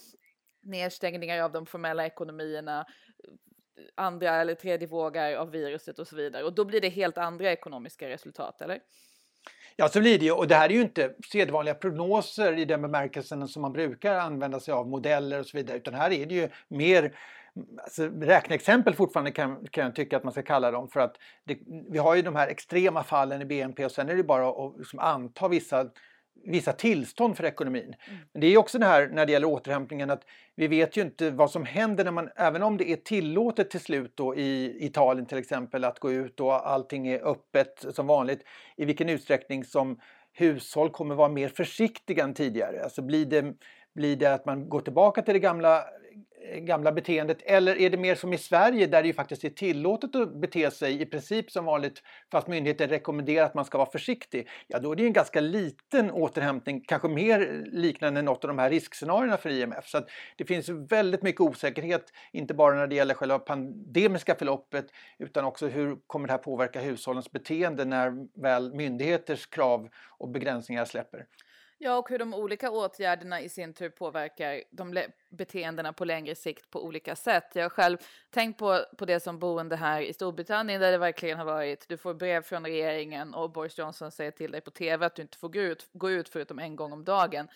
nedstängningar 0.67 1.43
av 1.43 1.51
de 1.51 1.65
formella 1.65 2.05
ekonomierna, 2.05 2.85
andra 3.95 4.29
eller 4.29 4.55
tredje 4.55 4.87
vågar 4.87 5.35
av 5.35 5.51
viruset 5.51 5.99
och 5.99 6.07
så 6.07 6.15
vidare. 6.15 6.43
Och 6.43 6.53
då 6.53 6.65
blir 6.65 6.81
det 6.81 6.89
helt 6.89 7.17
andra 7.17 7.51
ekonomiska 7.51 8.09
resultat, 8.09 8.61
eller? 8.61 8.79
Ja, 9.75 9.89
så 9.89 9.99
blir 9.99 10.19
det 10.19 10.25
ju. 10.25 10.31
Och 10.31 10.47
det 10.47 10.55
här 10.55 10.69
är 10.69 10.73
ju 10.73 10.81
inte 10.81 11.13
sedvanliga 11.31 11.75
prognoser 11.75 12.57
i 12.57 12.65
den 12.65 12.81
bemärkelsen 12.81 13.47
som 13.47 13.61
man 13.61 13.73
brukar 13.73 14.15
använda 14.15 14.59
sig 14.59 14.73
av, 14.73 14.87
modeller 14.87 15.39
och 15.39 15.45
så 15.45 15.57
vidare, 15.57 15.77
utan 15.77 15.93
här 15.93 16.11
är 16.11 16.25
det 16.25 16.35
ju 16.35 16.49
mer 16.67 17.17
alltså, 17.83 18.07
räkneexempel 18.07 18.93
fortfarande 18.93 19.31
kan, 19.31 19.67
kan 19.71 19.85
jag 19.85 19.95
tycka 19.95 20.17
att 20.17 20.23
man 20.23 20.33
ska 20.33 20.43
kalla 20.43 20.71
dem 20.71 20.87
för 20.87 20.99
att 20.99 21.15
det, 21.43 21.57
vi 21.89 21.97
har 21.97 22.15
ju 22.15 22.21
de 22.21 22.35
här 22.35 22.47
extrema 22.47 23.03
fallen 23.03 23.41
i 23.41 23.45
BNP 23.45 23.85
och 23.85 23.91
sen 23.91 24.09
är 24.09 24.15
det 24.15 24.23
bara 24.23 24.49
att 24.49 24.77
liksom 24.77 24.99
anta 24.99 25.47
vissa 25.47 25.89
vissa 26.45 26.73
tillstånd 26.73 27.37
för 27.37 27.45
ekonomin. 27.45 27.95
Mm. 28.07 28.19
Men 28.33 28.41
det 28.41 28.47
är 28.47 28.57
också 28.57 28.79
det 28.79 28.85
här 28.85 29.07
när 29.07 29.25
det 29.25 29.31
gäller 29.31 29.47
återhämtningen 29.47 30.09
att 30.09 30.25
vi 30.55 30.67
vet 30.67 30.97
ju 30.97 31.01
inte 31.01 31.31
vad 31.31 31.51
som 31.51 31.65
händer 31.65 32.03
när 32.03 32.11
man, 32.11 32.29
även 32.35 32.63
om 32.63 32.77
det 32.77 32.91
är 32.91 32.95
tillåtet 32.95 33.69
till 33.69 33.79
slut 33.79 34.11
då 34.15 34.35
i 34.35 34.77
Italien 34.85 35.25
till 35.25 35.37
exempel 35.37 35.83
att 35.83 35.99
gå 35.99 36.11
ut 36.11 36.39
och 36.39 36.69
allting 36.69 37.07
är 37.07 37.27
öppet 37.27 37.85
som 37.91 38.07
vanligt, 38.07 38.43
i 38.77 38.85
vilken 38.85 39.09
utsträckning 39.09 39.63
som 39.63 39.99
hushåll 40.33 40.89
kommer 40.89 41.15
vara 41.15 41.29
mer 41.29 41.49
försiktiga 41.49 42.23
än 42.23 42.33
tidigare. 42.33 42.83
Alltså 42.83 43.01
blir 43.01 43.25
det, 43.25 43.53
blir 43.95 44.15
det 44.15 44.33
att 44.33 44.45
man 44.45 44.69
går 44.69 44.81
tillbaka 44.81 45.21
till 45.21 45.33
det 45.33 45.39
gamla 45.39 45.83
Eh, 46.51 46.59
gamla 46.59 46.91
beteendet 46.91 47.37
eller 47.41 47.75
är 47.75 47.89
det 47.89 47.97
mer 47.97 48.15
som 48.15 48.33
i 48.33 48.37
Sverige 48.37 48.87
där 48.87 49.01
det 49.01 49.07
ju 49.07 49.13
faktiskt 49.13 49.43
är 49.43 49.49
tillåtet 49.49 50.15
att 50.15 50.41
bete 50.41 50.71
sig 50.71 51.01
i 51.01 51.05
princip 51.05 51.51
som 51.51 51.65
vanligt 51.65 52.03
fast 52.31 52.47
myndigheter 52.47 52.87
rekommenderar 52.87 53.45
att 53.45 53.53
man 53.53 53.65
ska 53.65 53.77
vara 53.77 53.91
försiktig? 53.91 54.49
Ja, 54.67 54.79
då 54.79 54.91
är 54.91 54.95
det 54.95 55.05
en 55.05 55.13
ganska 55.13 55.39
liten 55.39 56.11
återhämtning, 56.11 56.83
kanske 56.87 57.07
mer 57.07 57.65
liknande 57.71 58.21
något 58.21 58.43
av 58.43 58.47
de 58.47 58.59
här 58.59 58.69
riskscenarierna 58.69 59.37
för 59.37 59.49
IMF. 59.49 59.87
Så 59.87 60.01
det 60.37 60.45
finns 60.45 60.69
väldigt 60.69 61.23
mycket 61.23 61.41
osäkerhet, 61.41 62.11
inte 62.31 62.53
bara 62.53 62.75
när 62.75 62.87
det 62.87 62.95
gäller 62.95 63.13
själva 63.13 63.39
pandemiska 63.39 64.35
förloppet 64.35 64.85
utan 65.19 65.45
också 65.45 65.67
hur 65.67 65.97
kommer 66.07 66.27
det 66.27 66.33
här 66.33 66.37
påverka 66.37 66.79
hushållens 66.79 67.31
beteende 67.31 67.85
när 67.85 68.41
väl 68.41 68.73
myndigheters 68.73 69.47
krav 69.47 69.89
och 70.17 70.29
begränsningar 70.29 70.85
släpper. 70.85 71.25
Ja, 71.79 71.97
och 71.97 72.09
hur 72.09 72.19
de 72.19 72.33
olika 72.33 72.71
åtgärderna 72.71 73.41
i 73.41 73.49
sin 73.49 73.73
tur 73.73 73.89
påverkar 73.89 74.63
de 74.71 75.03
beteendena 75.29 75.93
på 75.93 76.05
längre 76.05 76.35
sikt 76.35 76.69
på 76.69 76.85
olika 76.85 77.15
sätt. 77.15 77.51
Jag 77.53 77.63
har 77.63 77.69
själv 77.69 77.97
tänkt 78.29 78.59
på, 78.59 78.85
på 78.97 79.05
det 79.05 79.19
som 79.19 79.39
boende 79.39 79.75
här 79.75 80.01
i 80.01 80.13
Storbritannien 80.13 80.81
där 80.81 80.91
det 80.91 80.97
verkligen 80.97 81.37
har 81.37 81.45
varit, 81.45 81.87
du 81.87 81.97
får 81.97 82.13
brev 82.13 82.41
från 82.41 82.65
regeringen 82.65 83.33
och 83.33 83.51
Boris 83.51 83.77
Johnson 83.77 84.11
säger 84.11 84.31
till 84.31 84.51
dig 84.51 84.61
på 84.61 84.71
tv 84.71 85.05
att 85.05 85.15
du 85.15 85.21
inte 85.21 85.37
får 85.37 85.49
gå 85.49 85.59
ut, 85.59 85.89
gå 85.93 86.11
ut 86.11 86.29
förutom 86.29 86.59
en 86.59 86.75
gång 86.75 86.93
om 86.93 87.03
dagen 87.03 87.47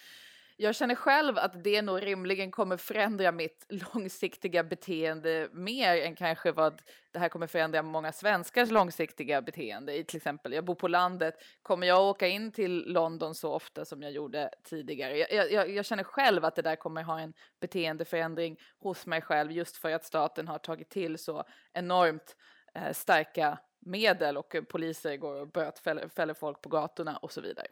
jag 0.61 0.75
känner 0.75 0.95
själv 0.95 1.37
att 1.37 1.63
det 1.63 1.81
nog 1.81 2.03
rimligen 2.03 2.51
kommer 2.51 2.77
förändra 2.77 3.31
mitt 3.31 3.65
långsiktiga 3.93 4.63
beteende 4.63 5.49
mer 5.51 6.01
än 6.01 6.15
kanske 6.15 6.51
vad 6.51 6.81
det 7.11 7.19
här 7.19 7.29
kommer 7.29 7.47
förändra 7.47 7.81
många 7.81 8.11
svenskars 8.11 8.71
långsiktiga 8.71 9.41
beteende. 9.41 9.97
I 9.97 10.03
till 10.03 10.17
exempel, 10.17 10.53
jag 10.53 10.65
bor 10.65 10.75
på 10.75 10.87
landet, 10.87 11.35
kommer 11.61 11.87
jag 11.87 12.03
åka 12.03 12.27
in 12.27 12.51
till 12.51 12.83
London 12.87 13.35
så 13.35 13.53
ofta 13.53 13.85
som 13.85 14.01
jag 14.01 14.11
gjorde 14.11 14.49
tidigare? 14.63 15.17
Jag, 15.17 15.51
jag, 15.51 15.69
jag 15.69 15.85
känner 15.85 16.03
själv 16.03 16.45
att 16.45 16.55
det 16.55 16.61
där 16.61 16.75
kommer 16.75 17.03
ha 17.03 17.19
en 17.19 17.33
beteendeförändring 17.59 18.57
hos 18.79 19.05
mig 19.05 19.21
själv 19.21 19.51
just 19.51 19.77
för 19.77 19.91
att 19.91 20.05
staten 20.05 20.47
har 20.47 20.57
tagit 20.57 20.89
till 20.89 21.17
så 21.17 21.43
enormt 21.73 22.35
eh, 22.75 22.93
starka 22.93 23.59
medel 23.79 24.37
och 24.37 24.55
poliser 24.69 25.17
går 25.17 25.41
och 25.41 25.47
bötfäller 25.47 26.33
folk 26.33 26.61
på 26.61 26.69
gatorna 26.69 27.17
och 27.17 27.31
så 27.31 27.41
vidare. 27.41 27.67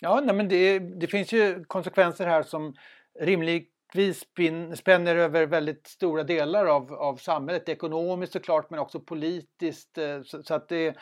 Ja, 0.00 0.20
nej, 0.24 0.34
men 0.34 0.48
det, 0.48 0.78
det 0.78 1.06
finns 1.06 1.32
ju 1.32 1.64
konsekvenser 1.64 2.26
här 2.26 2.42
som 2.42 2.74
rimligtvis 3.20 4.24
spänner 4.74 5.16
över 5.16 5.46
väldigt 5.46 5.86
stora 5.86 6.24
delar 6.24 6.66
av, 6.66 6.92
av 6.92 7.16
samhället, 7.16 7.68
ekonomiskt 7.68 8.32
såklart 8.32 8.70
men 8.70 8.78
också 8.78 9.00
politiskt. 9.00 9.98
Eh, 9.98 10.22
så, 10.22 10.42
så 10.42 10.54
att 10.54 10.68
det, 10.68 10.96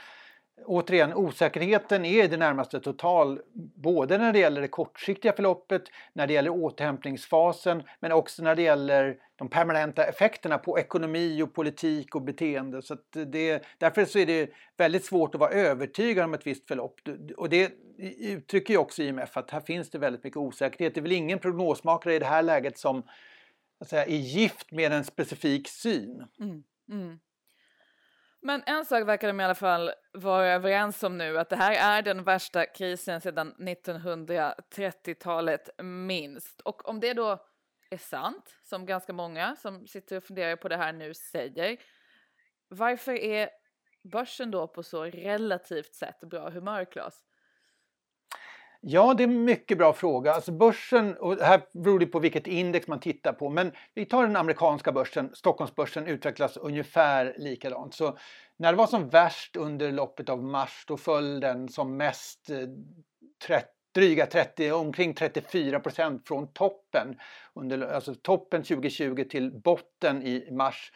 återigen, 0.66 1.14
osäkerheten 1.14 2.04
är 2.04 2.25
i 2.25 2.28
det 2.28 2.37
närmaste 2.37 2.80
total 2.80 3.40
både 3.75 4.18
när 4.18 4.32
det 4.32 4.38
gäller 4.38 4.61
det 4.61 4.68
kortsiktiga 4.68 5.32
förloppet, 5.32 5.82
när 6.12 6.26
det 6.26 6.32
gäller 6.32 6.50
återhämtningsfasen 6.50 7.82
men 8.00 8.12
också 8.12 8.42
när 8.42 8.54
det 8.54 8.62
gäller 8.62 9.16
de 9.37 9.49
permanenta 9.49 10.04
effekterna 10.04 10.58
på 10.58 10.78
ekonomi 10.78 11.42
och 11.42 11.54
politik 11.54 12.14
och 12.14 12.23
beteende. 12.23 12.82
Så 12.82 12.96
det, 13.11 13.64
därför 13.78 14.04
så 14.04 14.18
är 14.18 14.26
det 14.26 14.50
väldigt 14.76 15.04
svårt 15.04 15.34
att 15.34 15.40
vara 15.40 15.50
övertygad 15.50 16.25
om 16.25 16.34
ett 16.34 16.46
visst 16.46 16.68
förlopp. 16.68 17.00
Och 17.37 17.49
det 17.49 17.73
uttrycker 18.18 18.75
ju 18.75 18.78
också 18.78 19.02
IMF 19.02 19.37
att 19.37 19.50
här 19.50 19.61
finns 19.61 19.90
det 19.90 19.99
väldigt 19.99 20.25
mycket 20.25 20.37
osäkerhet. 20.37 20.94
Det 20.94 21.00
är 21.00 21.02
väl 21.02 21.12
ingen 21.12 21.38
prognosmakare 21.38 22.14
i 22.14 22.18
det 22.18 22.26
här 22.26 22.42
läget 22.42 22.78
som 22.78 23.02
att 23.80 23.88
säga, 23.88 24.04
är 24.04 24.16
gift 24.16 24.73
med 24.73 24.92
en 24.92 25.04
specifik 25.04 25.68
syn. 25.68 26.25
Mm, 26.40 26.62
mm. 26.90 27.18
Men 28.46 28.62
en 28.66 28.84
sak 28.84 29.08
verkar 29.08 29.28
de 29.28 29.40
i 29.40 29.44
alla 29.44 29.54
fall 29.54 29.90
vara 30.12 30.46
överens 30.46 31.02
om 31.02 31.18
nu, 31.18 31.38
att 31.38 31.48
det 31.48 31.56
här 31.56 31.98
är 31.98 32.02
den 32.02 32.24
värsta 32.24 32.66
krisen 32.66 33.20
sedan 33.20 33.54
1930-talet 33.58 35.70
minst. 35.82 36.60
Och 36.60 36.88
om 36.88 37.00
det 37.00 37.12
då 37.12 37.46
är 37.90 37.98
sant, 37.98 38.56
som 38.62 38.86
ganska 38.86 39.12
många 39.12 39.56
som 39.56 39.86
sitter 39.86 40.16
och 40.16 40.24
funderar 40.24 40.56
på 40.56 40.68
det 40.68 40.76
här 40.76 40.92
nu 40.92 41.14
säger, 41.14 41.76
varför 42.68 43.12
är 43.12 43.50
börsen 44.02 44.50
då 44.50 44.68
på 44.68 44.82
så 44.82 45.04
relativt 45.04 45.94
sett 45.94 46.20
bra 46.20 46.50
humör, 46.50 46.84
Claes? 46.84 47.24
Ja, 48.87 49.14
det 49.14 49.23
är 49.23 49.29
en 49.29 49.45
mycket 49.45 49.79
bra 49.79 49.93
fråga. 49.93 50.33
Alltså 50.33 50.53
börsen, 50.53 51.17
och 51.17 51.37
här 51.37 51.62
beror 51.73 51.99
det 51.99 52.07
på 52.07 52.19
vilket 52.19 52.47
index 52.47 52.87
man 52.87 53.00
tittar 53.00 53.33
på, 53.33 53.50
men 53.50 53.73
vi 53.95 54.05
tar 54.05 54.23
den 54.23 54.37
amerikanska 54.37 54.93
börsen, 54.93 55.31
Stockholmsbörsen 55.35 56.07
utvecklas 56.07 56.57
ungefär 56.57 57.35
likadant. 57.38 57.95
Så 57.95 58.19
när 58.57 58.73
det 58.73 58.79
var 58.79 58.87
som 58.87 59.09
värst 59.09 59.57
under 59.57 59.93
loppet 59.93 60.29
av 60.29 60.45
mars, 60.45 60.85
då 60.87 60.97
föll 60.97 61.41
den 61.41 61.69
som 61.69 61.97
mest 61.97 62.50
eh, 62.50 62.59
30, 63.47 63.67
dryga 63.95 64.26
30, 64.26 64.73
omkring 64.73 65.14
34 65.14 65.81
procent 65.81 66.29
från 66.29 66.53
toppen. 66.53 67.19
Under, 67.55 67.88
alltså 67.88 68.14
toppen 68.14 68.62
2020 68.62 69.25
till 69.31 69.61
botten 69.61 70.23
i 70.23 70.49
mars. 70.50 70.93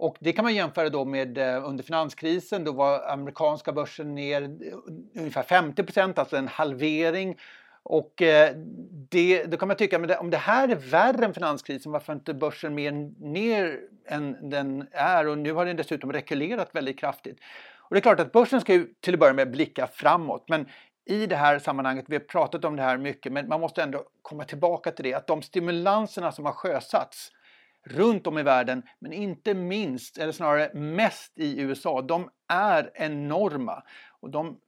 Och 0.00 0.16
det 0.20 0.32
kan 0.32 0.44
man 0.44 0.54
jämföra 0.54 0.88
då 0.88 1.04
med 1.04 1.38
eh, 1.38 1.68
under 1.68 1.84
finanskrisen, 1.84 2.64
då 2.64 2.72
var 2.72 3.08
amerikanska 3.08 3.72
börsen 3.72 4.14
ner 4.14 4.42
eh, 4.42 4.48
ungefär 5.14 5.42
50 5.42 5.84
alltså 6.00 6.36
en 6.36 6.48
halvering. 6.48 7.38
Och 7.82 8.22
eh, 8.22 8.54
det, 9.10 9.44
då 9.44 9.56
kan 9.56 9.68
man 9.68 9.76
tycka, 9.76 9.98
men 9.98 10.18
om 10.18 10.30
det 10.30 10.36
här 10.36 10.68
är 10.68 10.76
värre 10.76 11.24
än 11.24 11.34
finanskrisen, 11.34 11.92
varför 11.92 12.12
inte 12.12 12.34
börsen 12.34 12.74
mer 12.74 12.92
ner 13.20 13.80
än 14.06 14.50
den 14.50 14.88
är? 14.92 15.28
Och 15.28 15.38
nu 15.38 15.52
har 15.52 15.66
den 15.66 15.76
dessutom 15.76 16.12
rekylerat 16.12 16.70
väldigt 16.72 16.98
kraftigt. 16.98 17.38
Och 17.78 17.94
det 17.94 17.98
är 17.98 18.02
klart 18.02 18.20
att 18.20 18.32
börsen 18.32 18.60
ska 18.60 18.72
ju 18.72 18.86
till 19.00 19.14
att 19.14 19.20
börja 19.20 19.34
med 19.34 19.50
blicka 19.50 19.86
framåt, 19.86 20.44
men 20.48 20.66
i 21.04 21.26
det 21.26 21.36
här 21.36 21.58
sammanhanget, 21.58 22.04
vi 22.08 22.16
har 22.16 22.20
pratat 22.20 22.64
om 22.64 22.76
det 22.76 22.82
här 22.82 22.98
mycket, 22.98 23.32
men 23.32 23.48
man 23.48 23.60
måste 23.60 23.82
ändå 23.82 24.04
komma 24.22 24.44
tillbaka 24.44 24.90
till 24.90 25.04
det, 25.04 25.14
att 25.14 25.26
de 25.26 25.42
stimulanserna 25.42 26.32
som 26.32 26.44
har 26.44 26.52
sjösatts 26.52 27.32
runt 27.86 28.26
om 28.26 28.38
i 28.38 28.42
världen, 28.42 28.82
men 28.98 29.12
inte 29.12 29.54
minst, 29.54 30.18
eller 30.18 30.32
snarare 30.32 30.74
mest 30.74 31.38
i 31.38 31.60
USA, 31.60 32.02
de 32.02 32.30
är 32.48 32.90
enorma. 32.94 33.82
Och 34.20 34.30
de 34.30 34.58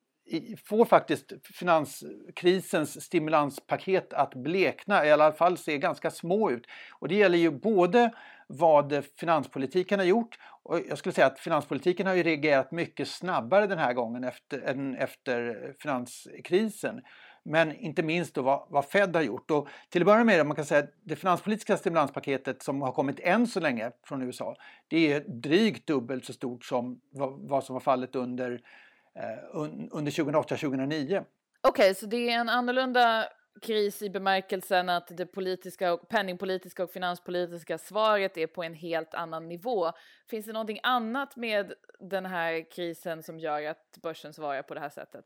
får 0.64 0.84
faktiskt 0.84 1.32
finanskrisens 1.44 3.04
stimulanspaket 3.04 4.12
att 4.12 4.34
blekna, 4.34 5.06
i 5.06 5.12
alla 5.12 5.32
fall 5.32 5.58
se 5.58 5.78
ganska 5.78 6.10
små 6.10 6.50
ut. 6.50 6.66
Och 6.98 7.08
det 7.08 7.14
gäller 7.14 7.38
ju 7.38 7.50
både 7.50 8.10
vad 8.46 9.04
finanspolitiken 9.18 9.98
har 9.98 10.06
gjort 10.06 10.38
och 10.62 10.80
jag 10.88 10.98
skulle 10.98 11.12
säga 11.12 11.26
att 11.26 11.40
finanspolitiken 11.40 12.06
har 12.06 12.14
ju 12.14 12.22
reagerat 12.22 12.72
mycket 12.72 13.08
snabbare 13.08 13.66
den 13.66 13.78
här 13.78 13.92
gången 13.92 14.24
efter, 14.24 14.60
än 14.60 14.96
efter 14.96 15.56
finanskrisen. 15.80 17.02
Men 17.42 17.76
inte 17.76 18.02
minst 18.02 18.34
då 18.34 18.42
vad, 18.42 18.66
vad 18.68 18.84
Fed 18.84 19.16
har 19.16 19.22
gjort. 19.22 19.50
Och 19.50 19.68
till 19.88 20.02
att 20.02 20.06
börja 20.06 20.24
med, 20.24 20.46
man 20.46 20.56
kan 20.56 20.64
säga 20.64 20.80
att 20.80 20.94
det 21.04 21.16
finanspolitiska 21.16 21.76
stimulanspaketet 21.76 22.62
som 22.62 22.82
har 22.82 22.92
kommit 22.92 23.20
än 23.20 23.46
så 23.46 23.60
länge 23.60 23.90
från 24.04 24.22
USA, 24.22 24.56
det 24.88 25.12
är 25.12 25.20
drygt 25.20 25.86
dubbelt 25.86 26.24
så 26.24 26.32
stort 26.32 26.64
som 26.64 27.00
vad, 27.10 27.48
vad 27.48 27.64
som 27.64 27.74
var 27.74 27.80
fallet 27.80 28.16
under, 28.16 28.52
eh, 29.14 29.60
under 29.90 30.10
2008-2009. 30.10 31.24
Okej, 31.60 31.70
okay, 31.70 31.94
så 31.94 32.06
det 32.06 32.30
är 32.30 32.40
en 32.40 32.48
annorlunda 32.48 33.28
kris 33.62 34.02
i 34.02 34.10
bemärkelsen 34.10 34.88
att 34.88 35.16
det 35.16 35.26
politiska 35.26 35.92
och 35.92 36.08
penningpolitiska 36.08 36.84
och 36.84 36.90
finanspolitiska 36.90 37.78
svaret 37.78 38.36
är 38.36 38.46
på 38.46 38.62
en 38.62 38.74
helt 38.74 39.14
annan 39.14 39.48
nivå. 39.48 39.92
Finns 40.30 40.46
det 40.46 40.52
någonting 40.52 40.80
annat 40.82 41.36
med 41.36 41.72
den 42.00 42.26
här 42.26 42.70
krisen 42.70 43.22
som 43.22 43.38
gör 43.38 43.66
att 43.66 43.98
börsen 44.02 44.32
svarar 44.32 44.62
på 44.62 44.74
det 44.74 44.80
här 44.80 44.88
sättet? 44.88 45.24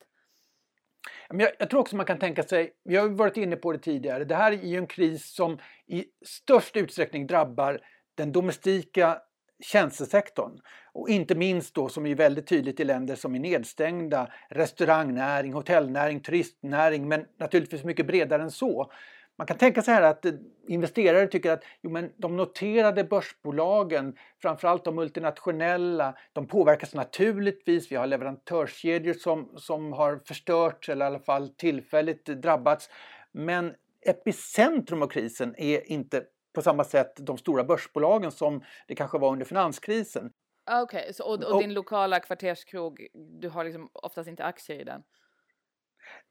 Jag, 1.29 1.51
jag 1.59 1.71
tror 1.71 1.81
också 1.81 1.97
man 1.97 2.07
kan 2.07 2.19
tänka 2.19 2.43
sig, 2.43 2.73
vi 2.85 2.97
har 2.97 3.09
varit 3.09 3.37
inne 3.37 3.57
på 3.57 3.73
det 3.73 3.79
tidigare, 3.79 4.25
det 4.25 4.35
här 4.35 4.53
är 4.53 4.57
ju 4.57 4.79
en 4.79 4.87
kris 4.87 5.35
som 5.35 5.59
i 5.87 6.05
störst 6.27 6.77
utsträckning 6.77 7.27
drabbar 7.27 7.81
den 8.15 8.33
domestika 8.33 9.19
tjänstesektorn. 9.65 10.61
Och 10.93 11.09
inte 11.09 11.35
minst 11.35 11.75
då 11.75 11.89
som 11.89 12.07
är 12.07 12.15
väldigt 12.15 12.47
tydligt 12.47 12.81
i 12.81 12.85
länder 12.85 13.17
som 13.17 13.35
är 13.35 13.39
nedstängda, 13.39 14.33
restaurangnäring, 14.51 15.53
hotellnäring, 15.53 16.21
turistnäring 16.21 17.09
men 17.09 17.25
naturligtvis 17.39 17.85
mycket 17.85 18.07
bredare 18.07 18.43
än 18.43 18.51
så. 18.51 18.93
Man 19.39 19.47
kan 19.47 19.59
tänka 19.59 19.83
sig 19.83 19.95
här 19.95 20.03
att 20.03 20.27
investerare 20.69 21.27
tycker 21.27 21.53
att 21.53 21.65
jo, 21.83 21.91
men 21.91 22.13
de 22.17 22.37
noterade 22.37 23.05
börsbolagen, 23.05 24.17
framförallt 24.43 24.85
de 24.85 24.95
multinationella, 24.95 26.15
de 26.33 26.47
påverkas 26.47 26.95
naturligtvis. 26.95 27.93
Vi 27.93 27.97
har 27.97 28.07
leverantörskedjor 28.07 29.15
som, 29.15 29.53
som 29.57 29.93
har 29.93 30.21
förstörts 30.25 30.89
eller 30.89 31.05
i 31.05 31.09
alla 31.09 31.19
fall 31.19 31.49
tillfälligt 31.49 32.25
drabbats. 32.27 32.91
Men 33.33 33.75
epicentrum 34.07 35.03
av 35.03 35.07
krisen 35.07 35.55
är 35.59 35.91
inte 35.91 36.25
på 36.55 36.63
samma 36.63 36.85
sätt 36.85 37.13
de 37.17 37.39
stora 37.39 37.65
börsbolagen 37.65 38.31
som 38.31 38.65
det 38.87 38.95
kanske 38.95 39.19
var 39.19 39.33
under 39.33 39.47
finanskrisen. 39.47 40.31
Okej, 40.71 41.11
okay, 41.11 41.25
och, 41.27 41.55
och 41.55 41.61
din 41.61 41.75
lokala 41.75 42.21
kvarterskrog, 42.21 43.07
du 43.41 43.49
har 43.49 43.65
liksom 43.65 43.91
oftast 43.93 44.29
inte 44.29 44.45
aktier 44.45 44.81
i 44.81 44.85
den? 44.85 45.03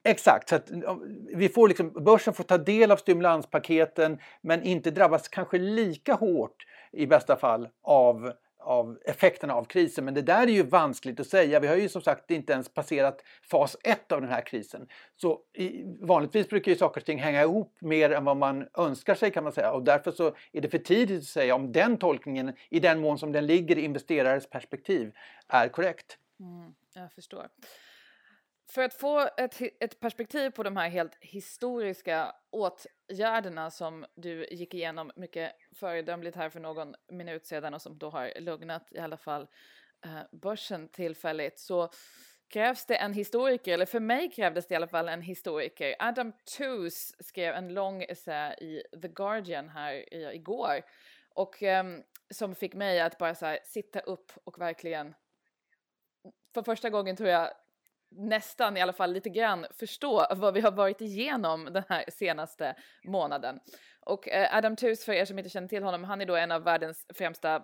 Exakt, 0.08 0.50
så 0.50 0.56
att 0.56 0.72
vi 1.36 1.50
får 1.50 1.68
liksom, 1.68 2.04
börsen 2.04 2.34
får 2.34 2.44
ta 2.44 2.58
del 2.58 2.92
av 2.92 2.98
stimulanspaketen 2.98 4.20
men 4.42 4.64
inte 4.64 4.92
drabbas 4.92 5.28
kanske 5.28 5.58
lika 5.58 6.14
hårt 6.14 6.66
i 6.92 7.08
bästa 7.08 7.36
fall 7.36 7.68
av 7.84 8.34
av 8.66 8.98
effekterna 9.06 9.54
av 9.54 9.64
krisen. 9.64 10.06
Men 10.06 10.14
det 10.14 10.22
där 10.22 10.48
är 10.48 10.52
ju 10.52 10.64
vanskligt 10.64 11.20
att 11.20 11.28
säga. 11.28 11.60
Vi 11.60 11.68
har 11.68 11.76
ju 11.76 11.90
som 11.90 12.02
sagt 12.02 12.32
inte 12.32 12.54
ens 12.54 12.74
passerat 12.74 13.24
fas 13.52 13.78
1 13.84 14.12
av 14.12 14.22
den 14.22 14.30
här 14.30 14.42
krisen. 14.42 14.88
Så 15.16 15.40
i, 15.54 15.84
vanligtvis 16.02 16.50
brukar 16.50 16.72
ju 16.72 16.78
saker 16.78 17.02
och 17.02 17.06
ting 17.06 17.20
hänga 17.20 17.42
ihop 17.42 17.78
mer 17.82 18.12
än 18.12 18.26
vad 18.26 18.38
man 18.38 18.68
önskar 18.78 19.16
sig 19.16 19.32
kan 19.32 19.44
man 19.44 19.54
säga. 19.54 19.72
Och 19.72 19.84
därför 19.84 20.12
så 20.12 20.36
är 20.52 20.62
det 20.62 20.70
för 20.70 20.78
tidigt 20.78 21.20
att 21.20 21.26
säga 21.26 21.56
om 21.56 21.72
den 21.72 21.98
tolkningen, 21.98 22.54
i 22.70 22.80
den 22.80 23.00
mån 23.00 23.18
som 23.18 23.32
den 23.32 23.46
ligger 23.46 23.78
i 23.78 23.82
investerares 23.82 24.50
perspektiv, 24.50 25.12
är 25.48 25.68
korrekt. 25.68 26.18
Mm, 26.40 26.74
jag 26.94 27.14
förstår. 27.14 27.48
För 28.72 28.84
att 28.84 28.94
få 28.94 29.30
ett, 29.38 29.62
ett 29.80 30.00
perspektiv 30.00 30.50
på 30.50 30.64
de 30.64 30.78
här 30.78 30.90
helt 30.90 31.18
historiska 31.22 32.36
åtgärderna 32.52 33.72
som 33.72 34.06
du 34.16 34.48
gick 34.52 34.74
igenom 34.74 35.12
mycket 35.16 35.52
föredömligt 35.76 36.36
här 36.36 36.50
för 36.50 36.60
någon 36.60 36.96
minut 37.12 37.46
sedan 37.46 37.74
och 37.74 37.82
som 37.82 37.98
då 37.98 38.10
har 38.10 38.40
lugnat 38.40 38.88
i 38.92 39.00
alla 39.00 39.18
fall 39.18 39.48
eh, 40.06 40.22
börsen 40.32 40.90
tillfälligt 40.90 41.60
så 41.60 41.90
krävs 42.48 42.86
det 42.86 42.96
en 42.96 43.14
historiker, 43.14 43.74
eller 43.74 43.86
för 43.86 44.00
mig 44.00 44.32
krävdes 44.32 44.68
det 44.68 44.74
i 44.74 44.76
alla 44.76 44.88
fall 44.88 45.10
en 45.10 45.22
historiker. 45.22 45.96
Adam 46.00 46.34
Tooze 46.58 47.14
skrev 47.20 47.54
en 47.54 47.74
lång 47.74 48.04
essä 48.04 48.54
i 48.54 48.84
The 49.02 49.08
Guardian 49.08 49.70
här 49.70 50.14
i, 50.14 50.36
igår 50.36 50.82
och 51.30 51.62
um, 51.62 52.04
som 52.30 52.56
fick 52.56 52.74
mig 52.74 53.02
att 53.02 53.18
bara 53.18 53.36
så 53.36 53.46
här, 53.46 53.60
sitta 53.64 54.00
upp 54.00 54.32
och 54.44 54.60
verkligen 54.60 55.16
för 56.54 56.64
första 56.64 56.90
gången 56.90 57.16
tror 57.16 57.30
jag 57.30 57.52
nästan 58.10 58.78
i 58.78 58.82
alla 58.82 58.94
fall 58.94 59.14
lite 59.14 59.30
grann 59.30 59.66
förstå 59.72 60.28
vad 60.32 60.54
vi 60.54 60.62
har 60.62 60.72
varit 60.72 61.02
igenom 61.02 61.66
den 61.66 61.84
här 61.90 62.06
senaste 62.08 62.76
månaden. 63.04 63.60
Och 64.00 64.30
eh, 64.30 64.58
Adam 64.58 64.76
Tooze, 64.76 65.06
för 65.06 65.14
er 65.14 65.26
som 65.26 65.40
inte 65.40 65.50
känner 65.50 65.68
till 65.68 65.84
honom, 65.84 66.04
han 66.04 66.22
är 66.22 66.26
då 66.26 66.36
en 66.36 66.52
av 66.52 66.64
världens 66.64 67.06
främsta 67.14 67.64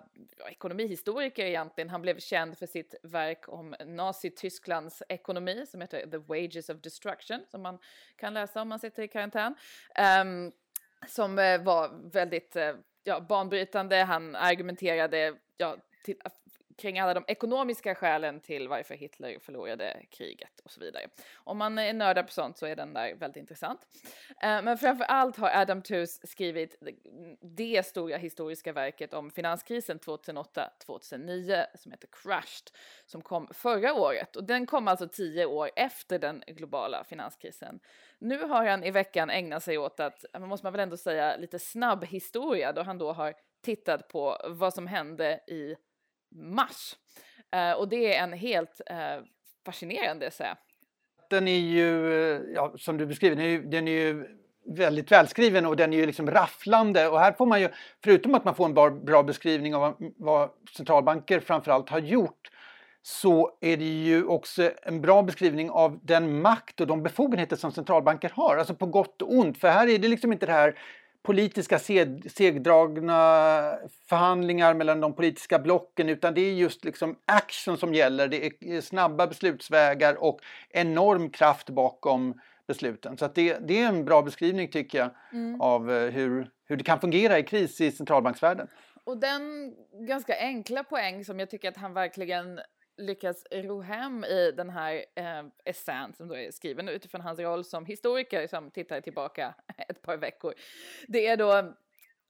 ekonomihistoriker 0.50 1.46
egentligen. 1.46 1.90
Han 1.90 2.02
blev 2.02 2.18
känd 2.18 2.58
för 2.58 2.66
sitt 2.66 2.94
verk 3.02 3.48
om 3.48 3.74
Nazitysklands 3.86 5.02
ekonomi 5.08 5.66
som 5.66 5.80
heter 5.80 6.06
The 6.10 6.18
Wages 6.18 6.68
of 6.68 6.80
Destruction, 6.80 7.40
som 7.50 7.62
man 7.62 7.78
kan 8.16 8.34
läsa 8.34 8.62
om 8.62 8.68
man 8.68 8.78
sitter 8.78 9.02
i 9.02 9.08
karantän. 9.08 9.54
Um, 10.22 10.52
som 11.08 11.38
eh, 11.38 11.62
var 11.62 12.10
väldigt 12.12 12.56
eh, 12.56 12.72
ja, 13.04 13.20
banbrytande. 13.20 13.96
Han 13.96 14.36
argumenterade 14.36 15.34
ja, 15.56 15.76
till, 16.04 16.16
kring 16.76 16.98
alla 16.98 17.14
de 17.14 17.24
ekonomiska 17.28 17.94
skälen 17.94 18.40
till 18.40 18.68
varför 18.68 18.94
Hitler 18.94 19.38
förlorade 19.38 20.02
kriget 20.10 20.60
och 20.64 20.70
så 20.70 20.80
vidare. 20.80 21.08
Om 21.34 21.58
man 21.58 21.78
eh, 21.78 21.84
är 21.84 21.92
nördad 21.92 22.26
på 22.26 22.32
sånt 22.32 22.58
så 22.58 22.66
är 22.66 22.76
den 22.76 22.94
där 22.94 23.14
väldigt 23.14 23.40
intressant. 23.40 23.86
Eh, 24.42 24.62
men 24.62 24.78
framför 24.78 25.04
allt 25.04 25.36
har 25.36 25.50
Adam 25.50 25.82
Tooze 25.82 26.26
skrivit 26.26 26.82
det 27.40 27.86
stora 27.86 28.16
historiska 28.16 28.72
verket 28.72 29.14
om 29.14 29.30
finanskrisen 29.30 29.98
2008-2009 29.98 31.64
som 31.74 31.92
heter 31.92 32.08
Crashed, 32.12 32.70
som 33.06 33.22
kom 33.22 33.48
förra 33.52 33.94
året 33.94 34.36
och 34.36 34.44
den 34.44 34.66
kom 34.66 34.88
alltså 34.88 35.08
tio 35.08 35.46
år 35.46 35.70
efter 35.76 36.18
den 36.18 36.42
globala 36.46 37.04
finanskrisen. 37.04 37.80
Nu 38.18 38.42
har 38.42 38.66
han 38.66 38.84
i 38.84 38.90
veckan 38.90 39.30
ägnat 39.30 39.62
sig 39.62 39.78
åt 39.78 40.00
att, 40.00 40.24
måste 40.40 40.66
man 40.66 40.72
väl 40.72 40.80
ändå 40.80 40.96
säga, 40.96 41.36
lite 41.36 41.58
snabb 41.58 42.04
historia 42.04 42.72
då 42.72 42.82
han 42.82 42.98
då 42.98 43.12
har 43.12 43.34
tittat 43.62 44.08
på 44.08 44.36
vad 44.48 44.74
som 44.74 44.86
hände 44.86 45.40
i 45.46 45.76
mars. 46.34 46.96
Eh, 47.52 47.72
och 47.72 47.88
det 47.88 48.14
är 48.14 48.22
en 48.22 48.32
helt 48.32 48.80
eh, 48.86 49.24
fascinerande 49.66 50.26
essä. 50.26 50.56
Den 51.30 51.48
är 51.48 51.58
ju, 51.58 52.12
eh, 52.12 52.40
ja, 52.54 52.74
som 52.78 52.96
du 52.98 53.06
beskriver, 53.06 53.36
den 53.36 53.44
är 53.44 53.48
ju, 53.48 53.62
den 53.62 53.88
är 53.88 53.92
ju 53.92 54.26
väldigt 54.76 55.12
välskriven 55.12 55.66
och 55.66 55.76
den 55.76 55.92
är 55.92 55.96
ju 55.96 56.06
liksom 56.06 56.30
rafflande 56.30 57.08
och 57.08 57.20
här 57.20 57.32
får 57.32 57.46
man 57.46 57.60
ju, 57.60 57.68
förutom 58.04 58.34
att 58.34 58.44
man 58.44 58.54
får 58.54 58.64
en 58.64 58.74
bra, 58.74 58.90
bra 58.90 59.22
beskrivning 59.22 59.74
av 59.74 59.80
vad, 59.80 60.12
vad 60.16 60.50
centralbanker 60.76 61.40
framförallt 61.40 61.88
har 61.88 61.98
gjort 61.98 62.50
så 63.02 63.50
är 63.60 63.76
det 63.76 63.84
ju 63.84 64.24
också 64.24 64.70
en 64.82 65.00
bra 65.00 65.22
beskrivning 65.22 65.70
av 65.70 65.98
den 66.02 66.42
makt 66.42 66.80
och 66.80 66.86
de 66.86 67.02
befogenheter 67.02 67.56
som 67.56 67.72
centralbanker 67.72 68.32
har, 68.34 68.56
alltså 68.56 68.74
på 68.74 68.86
gott 68.86 69.22
och 69.22 69.32
ont. 69.32 69.58
För 69.58 69.68
här 69.68 69.88
är 69.88 69.98
det 69.98 70.08
liksom 70.08 70.32
inte 70.32 70.46
det 70.46 70.52
här 70.52 70.78
politiska 71.22 71.78
segdragna 71.78 73.18
förhandlingar 74.08 74.74
mellan 74.74 75.00
de 75.00 75.14
politiska 75.14 75.58
blocken 75.58 76.08
utan 76.08 76.34
det 76.34 76.40
är 76.40 76.52
just 76.52 76.84
liksom 76.84 77.16
action 77.24 77.78
som 77.78 77.94
gäller. 77.94 78.28
Det 78.28 78.46
är 78.46 78.80
snabba 78.80 79.26
beslutsvägar 79.26 80.22
och 80.22 80.40
enorm 80.70 81.30
kraft 81.30 81.70
bakom 81.70 82.40
besluten. 82.66 83.16
Så 83.16 83.28
det, 83.34 83.58
det, 83.68 83.80
är 83.80 83.88
en 83.88 84.04
bra 84.04 84.22
beskrivning 84.22 84.68
tycker 84.68 84.98
jag 84.98 85.10
mm. 85.32 85.60
av 85.60 85.92
eh, 85.92 86.10
hur, 86.10 86.50
hur 86.64 86.76
det 86.76 86.84
kan 86.84 87.00
fungera 87.00 87.38
i 87.38 87.42
kris 87.42 87.80
i 87.80 87.92
centralbanksvärlden. 87.92 88.68
Och 89.04 89.18
den 89.18 89.74
ganska 90.06 90.38
enkla 90.38 90.84
poäng 90.84 91.24
som 91.24 91.38
jag 91.38 91.50
tycker 91.50 91.68
att 91.68 91.76
han 91.76 91.94
verkligen 91.94 92.60
lyckas 92.96 93.46
ro 93.50 93.80
hem 93.80 94.24
i 94.24 94.52
den 94.52 94.70
här 94.70 95.04
eh, 95.14 95.44
essän 95.64 96.12
som 96.12 96.28
då 96.28 96.36
är 96.36 96.50
skriven 96.50 96.88
utifrån 96.88 97.20
hans 97.20 97.38
roll 97.38 97.64
som 97.64 97.86
historiker 97.86 98.46
som 98.46 98.70
tittar 98.70 99.00
tillbaka 99.00 99.54
ett 99.88 100.02
par 100.02 100.16
veckor. 100.16 100.54
Det 101.08 101.26
är 101.26 101.36
då 101.36 101.74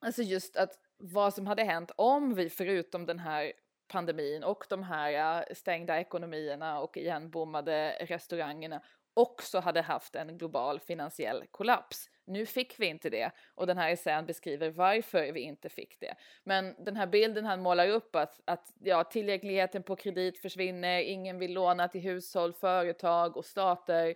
alltså 0.00 0.22
just 0.22 0.56
att 0.56 0.78
vad 0.96 1.34
som 1.34 1.46
hade 1.46 1.64
hänt 1.64 1.90
om 1.96 2.34
vi 2.34 2.50
förutom 2.50 3.06
den 3.06 3.18
här 3.18 3.52
pandemin 3.88 4.44
och 4.44 4.64
de 4.68 4.82
här 4.82 5.38
eh, 5.38 5.54
stängda 5.54 6.00
ekonomierna 6.00 6.80
och 6.80 6.96
igenbommade 6.96 7.96
restaurangerna 8.00 8.82
också 9.14 9.60
hade 9.60 9.80
haft 9.82 10.14
en 10.14 10.38
global 10.38 10.80
finansiell 10.80 11.44
kollaps 11.50 12.08
nu 12.24 12.46
fick 12.46 12.80
vi 12.80 12.86
inte 12.86 13.10
det 13.10 13.30
och 13.54 13.66
den 13.66 13.78
här 13.78 13.90
essän 13.90 14.26
beskriver 14.26 14.70
varför 14.70 15.32
vi 15.32 15.40
inte 15.40 15.68
fick 15.68 16.00
det. 16.00 16.14
Men 16.44 16.84
den 16.84 16.96
här 16.96 17.06
bilden 17.06 17.44
han 17.44 17.62
målar 17.62 17.88
upp 17.88 18.16
att, 18.16 18.40
att 18.44 18.74
ja, 18.78 19.04
tillgängligheten 19.04 19.82
på 19.82 19.96
kredit 19.96 20.38
försvinner, 20.38 21.00
ingen 21.00 21.38
vill 21.38 21.52
låna 21.52 21.88
till 21.88 22.00
hushåll, 22.00 22.52
företag 22.52 23.36
och 23.36 23.44
stater 23.44 24.14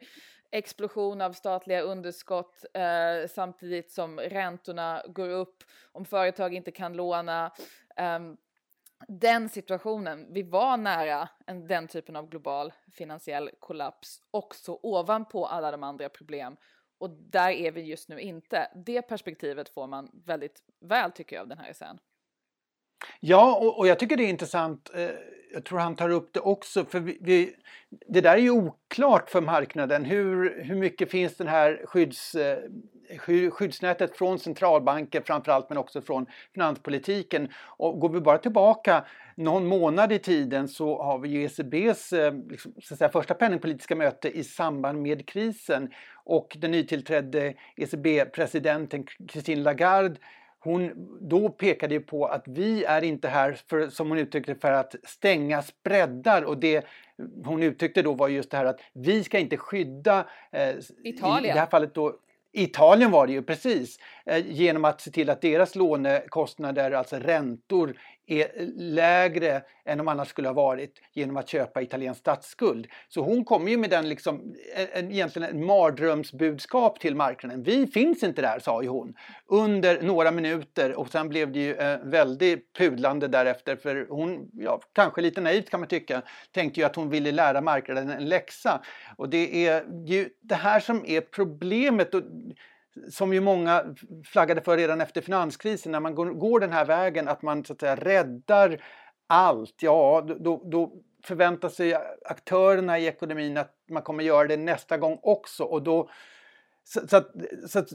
explosion 0.51 1.21
av 1.21 1.33
statliga 1.33 1.81
underskott 1.81 2.65
eh, 2.75 3.29
samtidigt 3.29 3.93
som 3.93 4.21
räntorna 4.21 5.03
går 5.09 5.29
upp 5.29 5.65
om 5.93 6.05
företag 6.05 6.55
inte 6.55 6.71
kan 6.71 6.93
låna. 6.93 7.53
Eh, 7.97 8.21
den 9.09 9.49
situationen, 9.49 10.33
vi 10.33 10.43
var 10.43 10.77
nära 10.77 11.29
en, 11.47 11.67
den 11.67 11.89
typen 11.89 12.17
av 12.17 12.29
global 12.29 12.73
finansiell 12.93 13.51
kollaps 13.61 14.23
också 14.31 14.79
ovanpå 14.83 15.47
alla 15.47 15.71
de 15.71 15.83
andra 15.83 16.09
problem 16.09 16.57
och 16.99 17.11
där 17.11 17.51
är 17.51 17.71
vi 17.71 17.81
just 17.81 18.09
nu 18.09 18.21
inte. 18.21 18.71
Det 18.75 19.03
perspektivet 19.03 19.69
får 19.69 19.87
man 19.87 20.11
väldigt 20.27 20.63
väl 20.81 21.13
tycker 21.13 21.37
jag 21.37 21.43
av 21.43 21.49
den 21.49 21.59
här 21.59 21.71
essän. 21.71 21.99
Ja, 23.21 23.57
och, 23.57 23.79
och, 23.79 23.87
jag 23.87 23.99
tycker 23.99 24.17
det 24.17 24.25
är 24.25 24.29
intressant. 24.29 24.91
Eh, 24.95 25.11
jag 25.53 25.65
tror 25.65 25.79
han 25.79 25.97
tar 25.97 26.11
upp 26.11 26.33
det 26.33 26.41
också, 26.41 26.85
för 26.85 27.01
vi, 27.01 27.19
vi, 27.21 27.55
det 28.07 28.21
där 28.21 28.33
är 28.33 28.41
ju 28.41 28.51
oklart 28.51 29.31
för 29.31 29.41
marknaden. 29.41 30.05
Hur, 30.05 30.63
hur 30.63 30.75
mycket 30.75 31.11
finns 31.11 31.37
den 31.37 31.49
här 31.49 31.83
skydds, 31.87 32.35
eh, 32.35 32.59
skyddsnätet 33.51 34.17
från 34.17 34.39
centralbanker 34.39 35.21
framförallt 35.21 35.69
men 35.69 35.79
också 35.79 36.01
från 36.01 36.27
finanspolitiken. 36.55 37.53
Och 37.57 38.01
går 38.01 38.09
vi 38.09 38.21
bara 38.21 38.39
tillbaka 38.39 39.05
någon 39.37 39.67
månad 39.67 40.13
i 40.13 40.19
tiden 40.19 40.69
så 40.69 41.03
har 41.03 41.19
vi 41.19 41.29
ju 41.29 41.45
ECBs 41.45 42.13
eh, 42.13 42.35
liksom, 42.51 42.73
säga, 42.83 43.09
första 43.09 43.35
penningpolitiska 43.35 43.97
möte 43.97 44.39
i 44.39 44.45
samband 44.45 45.03
med 45.03 45.29
krisen 45.29 45.91
och 46.25 46.57
den 46.61 46.71
nytillträdde 46.71 47.55
ECB-presidenten 47.77 49.07
Christine 49.29 49.63
Lagarde 49.63 50.17
hon 50.67 50.93
då 51.21 51.49
pekade 51.49 51.95
ju 51.95 52.01
på 52.01 52.27
att 52.27 52.45
vi 52.47 52.85
är 52.85 53.05
inte 53.05 53.29
här, 53.29 53.59
för, 53.67 53.89
som 53.89 54.09
hon 54.09 54.19
uttryckte 54.19 54.55
för 54.55 54.73
att 54.73 54.95
stänga 55.05 55.63
spreadar 55.63 56.43
och 56.43 56.59
det 56.59 56.87
hon 57.45 57.63
uttryckte 57.63 58.03
då 58.03 58.13
var 58.13 58.29
just 58.29 58.51
det 58.51 58.57
här 58.57 58.65
att 58.65 58.81
vi 58.93 59.25
ska 59.25 59.39
inte 59.39 59.57
skydda 59.57 60.27
eh, 60.53 60.75
Italien. 61.05 61.45
i 61.45 61.55
det 61.55 61.61
här 61.61 61.67
fallet 61.67 61.95
då 61.95 62.17
Italien 62.53 63.11
var 63.11 63.27
det 63.27 63.33
ju 63.33 63.43
precis, 63.43 63.99
eh, 64.27 64.47
genom 64.47 64.85
att 64.85 65.01
se 65.01 65.11
till 65.11 65.31
att 65.31 65.41
deras 65.41 65.75
lånekostnader, 65.75 66.91
alltså 66.91 67.17
räntor, 67.17 67.97
är 68.27 68.49
lägre 68.77 69.63
än 69.85 69.99
de 69.99 70.09
annars 70.09 70.29
skulle 70.29 70.49
ha 70.49 70.53
varit 70.53 71.01
genom 71.13 71.37
att 71.37 71.49
köpa 71.49 71.83
italiensk 71.83 72.21
statsskuld. 72.21 72.87
Så 73.09 73.23
hon 73.23 73.45
kommer 73.45 73.71
ju 73.71 73.77
med 73.77 73.91
den 73.91 74.09
liksom, 74.09 74.55
e-, 74.77 74.89
en, 74.93 75.11
egentligen 75.11 75.49
ett 75.49 75.67
mardrömsbudskap 75.67 77.01
till 77.01 77.15
marknaden. 77.15 77.63
Vi 77.63 77.87
finns 77.87 78.23
inte 78.23 78.43
där, 78.43 78.59
sa 78.59 78.83
ju 78.83 78.89
hon, 78.89 79.15
under 79.47 80.03
några 80.03 80.31
minuter 80.31 80.95
och 80.95 81.09
sen 81.09 81.29
blev 81.29 81.53
det 81.53 81.59
ju 81.59 81.75
eh, 81.75 81.99
väldigt 82.03 82.73
pudlande 82.73 83.29
därefter 83.29 83.77
för 83.77 84.07
hon, 84.11 84.51
ja, 84.53 84.81
kanske 84.93 85.21
lite 85.21 85.41
naivt 85.41 85.71
kan 85.71 85.81
man 85.81 85.89
tycka, 85.89 86.23
tänkte 86.53 86.81
ju 86.81 86.87
att 86.87 86.97
hon 86.97 87.11
ville 87.11 87.33
lära 87.33 87.61
marknaden 87.61 88.11
en 88.11 88.29
läxa. 88.29 88.83
Och 89.17 89.29
det 89.29 89.67
är 89.67 89.85
ju 90.07 90.29
det 90.41 90.55
här 90.55 90.81
som 90.81 91.05
är 91.07 91.21
problemet. 91.21 92.15
Och, 92.15 92.23
som 93.11 93.33
ju 93.33 93.41
många 93.41 93.95
flaggade 94.25 94.61
för 94.61 94.77
redan 94.77 95.01
efter 95.01 95.21
finanskrisen, 95.21 95.93
när 95.93 96.01
man 96.01 96.15
går, 96.15 96.27
går 96.27 96.61
den 96.61 96.73
här 96.73 96.85
vägen 96.85 97.29
att 97.29 97.43
man 97.43 97.65
så 97.65 97.73
att 97.73 97.81
säga 97.81 97.97
räddar 97.97 98.85
allt, 99.27 99.75
ja 99.81 100.27
då, 100.41 100.63
då 100.71 100.93
förväntar 101.25 101.69
sig 101.69 101.95
aktörerna 102.25 102.99
i 102.99 103.07
ekonomin 103.07 103.57
att 103.57 103.75
man 103.91 104.03
kommer 104.03 104.25
göra 104.25 104.49
det 104.49 104.57
nästa 104.57 104.97
gång 104.97 105.19
också. 105.23 105.65
Och 105.65 105.83
då 105.83 106.11
så, 106.85 107.09
så, 107.09 107.17
att, 107.17 107.31
så 107.69 107.79
att, 107.79 107.89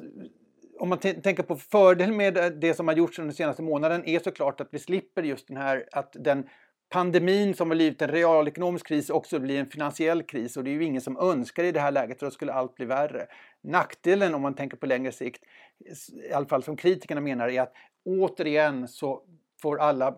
om 0.79 0.89
man 0.89 0.99
tänker 0.99 1.43
på 1.43 1.55
fördelen 1.55 2.17
med 2.17 2.57
det 2.61 2.73
som 2.73 2.87
har 2.87 2.95
gjorts 2.95 3.19
under 3.19 3.27
den 3.27 3.35
senaste 3.35 3.61
månaden 3.61 4.05
är 4.05 4.19
såklart 4.19 4.61
att 4.61 4.67
vi 4.71 4.79
slipper 4.79 5.23
just 5.23 5.47
den 5.47 5.57
här 5.57 5.85
att 5.91 6.15
den 6.19 6.49
pandemin 6.91 7.53
som 7.55 7.69
har 7.69 7.75
blivit 7.75 8.01
en 8.01 8.11
realekonomisk 8.11 8.87
kris 8.87 9.09
också 9.09 9.39
blir 9.39 9.59
en 9.59 9.69
finansiell 9.69 10.23
kris 10.23 10.57
och 10.57 10.63
det 10.63 10.69
är 10.69 10.73
ju 10.73 10.83
ingen 10.83 11.01
som 11.01 11.17
önskar 11.17 11.63
i 11.63 11.71
det 11.71 11.79
här 11.79 11.91
läget 11.91 12.19
för 12.19 12.25
då 12.25 12.31
skulle 12.31 12.53
allt 12.53 12.75
bli 12.75 12.85
värre. 12.85 13.27
Nackdelen 13.61 14.35
om 14.35 14.41
man 14.41 14.55
tänker 14.55 14.77
på 14.77 14.85
längre 14.85 15.11
sikt, 15.11 15.43
i 16.29 16.33
alla 16.33 16.45
fall 16.45 16.63
som 16.63 16.77
kritikerna 16.77 17.21
menar, 17.21 17.49
är 17.49 17.61
att 17.61 17.73
återigen 18.05 18.87
så 18.87 19.23
får 19.61 19.79
alla 19.79 20.15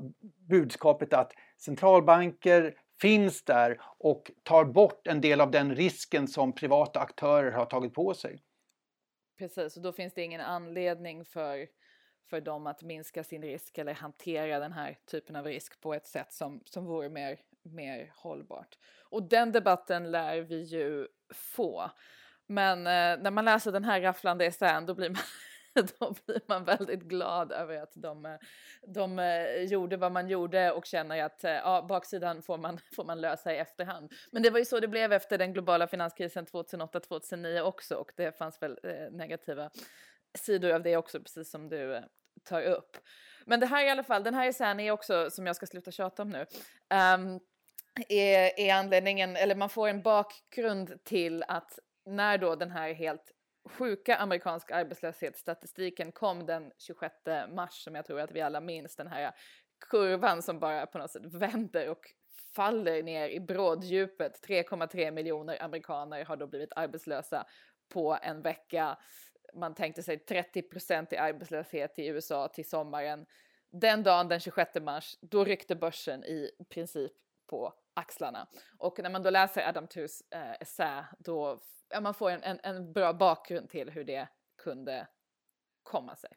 budskapet 0.50 1.14
att 1.14 1.32
centralbanker 1.58 2.76
finns 3.02 3.44
där 3.44 3.82
och 3.98 4.32
tar 4.44 4.66
bort 4.66 5.08
en 5.08 5.22
del 5.22 5.42
av 5.42 5.52
den 5.52 5.76
risken 5.76 6.28
som 6.28 6.54
privata 6.54 7.00
aktörer 7.00 7.52
har 7.52 7.66
tagit 7.66 7.94
på 7.94 8.14
sig. 8.14 8.44
Precis, 9.38 9.78
och 9.78 9.84
då 9.84 9.94
finns 9.94 10.14
det 10.14 10.22
ingen 10.22 10.42
anledning 10.42 11.26
för 11.26 11.68
för 12.30 12.42
dem 12.42 12.68
att 12.68 12.82
minska 12.82 13.24
sin 13.24 13.42
risk 13.42 13.78
eller 13.78 13.94
hantera 13.94 14.60
den 14.60 14.72
här 14.72 14.98
typen 15.06 15.36
av 15.36 15.46
risk 15.46 15.82
på 15.82 15.94
ett 15.94 16.08
sätt 16.08 16.34
som, 16.34 16.62
som 16.66 16.86
vore 16.86 17.10
mer, 17.10 17.40
mer 17.62 18.14
hållbart. 18.16 18.78
Och 19.04 19.24
den 19.24 19.52
debatten 19.52 20.12
lär 20.12 20.42
vi 20.42 20.62
ju 20.62 21.08
få. 21.34 21.92
Men 22.46 22.80
eh, 22.80 23.24
när 23.24 23.32
man 23.32 23.46
läser 23.46 23.72
den 23.72 23.84
här 23.84 24.02
rafflande 24.02 24.46
essän 24.46 24.86
då 24.86 24.94
blir 24.94 25.10
man 25.10 25.22
då 26.00 26.16
blir 26.26 26.42
man 26.48 26.64
väldigt 26.64 27.04
glad 27.04 27.52
över 27.52 27.78
att 27.78 27.92
de, 27.96 28.26
eh, 28.26 28.38
de 28.88 29.20
eh, 29.20 29.64
gjorde 29.64 29.98
vad 29.98 30.12
man 30.12 30.28
gjorde 30.28 30.72
och 30.72 30.86
känner 30.86 31.24
att 31.24 31.44
eh, 31.44 31.52
ja, 31.52 31.86
baksidan 31.90 32.42
får 32.42 32.58
man, 32.58 32.80
får 32.96 33.04
man 33.04 33.22
lösa 33.22 33.54
i 33.54 33.58
efterhand. 33.58 34.12
Men 34.32 34.44
det 34.44 34.50
var 34.50 34.60
ju 34.60 34.66
så 34.66 34.80
det 34.80 34.88
blev 34.88 35.14
efter 35.14 35.38
den 35.38 35.54
globala 35.54 35.88
finanskrisen 35.88 36.46
2008-2009 36.46 37.62
också 37.62 37.96
och 37.96 38.12
det 38.16 38.38
fanns 38.38 38.62
väl 38.62 38.80
negativa 39.12 39.70
sidor 40.34 40.72
av 40.72 40.84
det 40.84 40.98
också, 40.98 41.20
precis 41.20 41.52
som 41.52 41.70
du 41.70 41.96
eh, 41.96 42.04
tar 42.44 42.62
upp. 42.62 42.98
Men 43.46 43.60
det 43.60 43.66
här 43.66 43.86
i 43.86 43.90
alla 43.90 44.04
fall, 44.04 44.24
den 44.24 44.34
här 44.34 44.48
essän 44.48 44.80
är 44.80 44.92
också, 44.92 45.30
som 45.32 45.48
jag 45.48 45.56
ska 45.56 45.66
sluta 45.66 45.92
tjata 45.92 46.22
om 46.22 46.30
nu, 46.30 46.40
um, 46.90 47.40
är, 48.10 48.60
är 48.60 48.74
anledningen, 48.74 49.36
eller 49.36 49.56
man 49.56 49.70
får 49.70 49.88
en 49.88 50.02
bakgrund 50.02 51.04
till 51.04 51.44
att 51.48 51.80
när 52.06 52.38
då 52.38 52.56
den 52.56 52.72
här 52.72 52.94
helt 52.94 53.32
sjuka 53.70 54.16
amerikanska 54.16 54.76
arbetslöshetsstatistiken 54.76 56.12
kom 56.12 56.46
den 56.46 56.72
26 56.78 57.16
mars, 57.50 57.84
som 57.84 57.96
jag 57.96 58.06
tror 58.06 58.20
att 58.20 58.32
vi 58.32 58.42
alla 58.42 58.62
minns, 58.62 58.96
den 58.96 59.08
här 59.08 59.32
kurvan 59.90 60.42
som 60.42 60.60
bara 60.60 60.86
på 60.86 60.98
något 60.98 61.12
sätt 61.12 61.26
vänder 61.26 61.90
och 61.90 62.14
faller 62.56 63.04
ner 63.04 63.30
i 63.30 63.40
bråddjupet. 63.40 64.48
3,3 64.48 65.12
miljoner 65.12 65.64
amerikaner 65.64 66.26
har 66.26 66.38
då 66.38 66.48
blivit 66.48 66.74
arbetslösa 66.76 67.46
på 67.90 68.18
en 68.22 68.42
vecka 68.42 68.98
man 69.56 69.76
tänkte 69.76 70.04
sig 70.04 70.18
30% 70.18 71.14
i 71.14 71.18
arbetslöshet 71.18 72.00
i 72.00 72.08
USA 72.08 72.48
till 72.48 72.70
sommaren. 72.70 73.26
Den 73.72 74.04
dagen, 74.04 74.28
den 74.28 74.40
26 74.40 74.76
mars, 74.82 75.18
då 75.22 75.44
ryckte 75.44 75.76
börsen 75.76 76.24
i 76.24 76.52
princip 76.70 77.12
på 77.48 77.74
axlarna. 77.94 78.48
Och 78.78 79.00
när 79.00 79.10
man 79.10 79.24
då 79.24 79.30
läser 79.30 79.70
Adam 79.70 79.88
Tooze 79.88 80.24
eh, 80.32 80.52
essä, 80.60 81.06
då 81.20 81.60
ja, 81.90 82.02
man 82.02 82.14
får 82.14 82.30
en, 82.30 82.44
en, 82.44 82.60
en 82.64 82.94
bra 82.94 83.14
bakgrund 83.14 83.70
till 83.70 83.90
hur 83.90 84.04
det 84.04 84.28
kunde 84.58 85.08
komma 85.84 86.16
sig. 86.16 86.30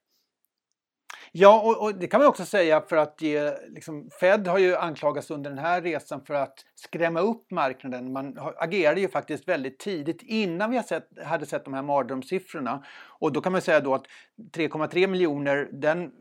Ja, 1.38 1.60
och, 1.60 1.82
och, 1.82 1.94
det 1.94 2.06
kan 2.06 2.20
man 2.20 2.28
också 2.28 2.44
säga 2.44 2.80
för 2.80 2.96
att 2.96 3.22
ge, 3.22 3.52
liksom, 3.68 4.10
Fed 4.20 4.46
har 4.46 4.58
ju 4.58 4.76
anklagats 4.76 5.30
under 5.30 5.50
den 5.50 5.58
här 5.58 5.82
resan 5.82 6.24
för 6.24 6.34
att 6.34 6.64
skrämma 6.74 7.20
upp 7.20 7.50
marknaden. 7.50 8.12
Man 8.12 8.38
agerade 8.56 9.00
ju 9.00 9.08
faktiskt 9.08 9.48
väldigt 9.48 9.78
tidigt 9.78 10.22
innan 10.22 10.70
vi 10.70 10.82
sett, 10.82 11.08
hade 11.24 11.46
sett 11.46 11.64
de 11.64 11.74
här 11.74 11.82
mardrömssiffrorna. 11.82 12.84
Och 13.18 13.32
då 13.32 13.40
kan 13.40 13.52
man 13.52 13.62
säga 13.62 13.80
då 13.80 13.94
att 13.94 14.06
3,3 14.52 15.06
miljoner, 15.06 15.68
den, 15.72 16.12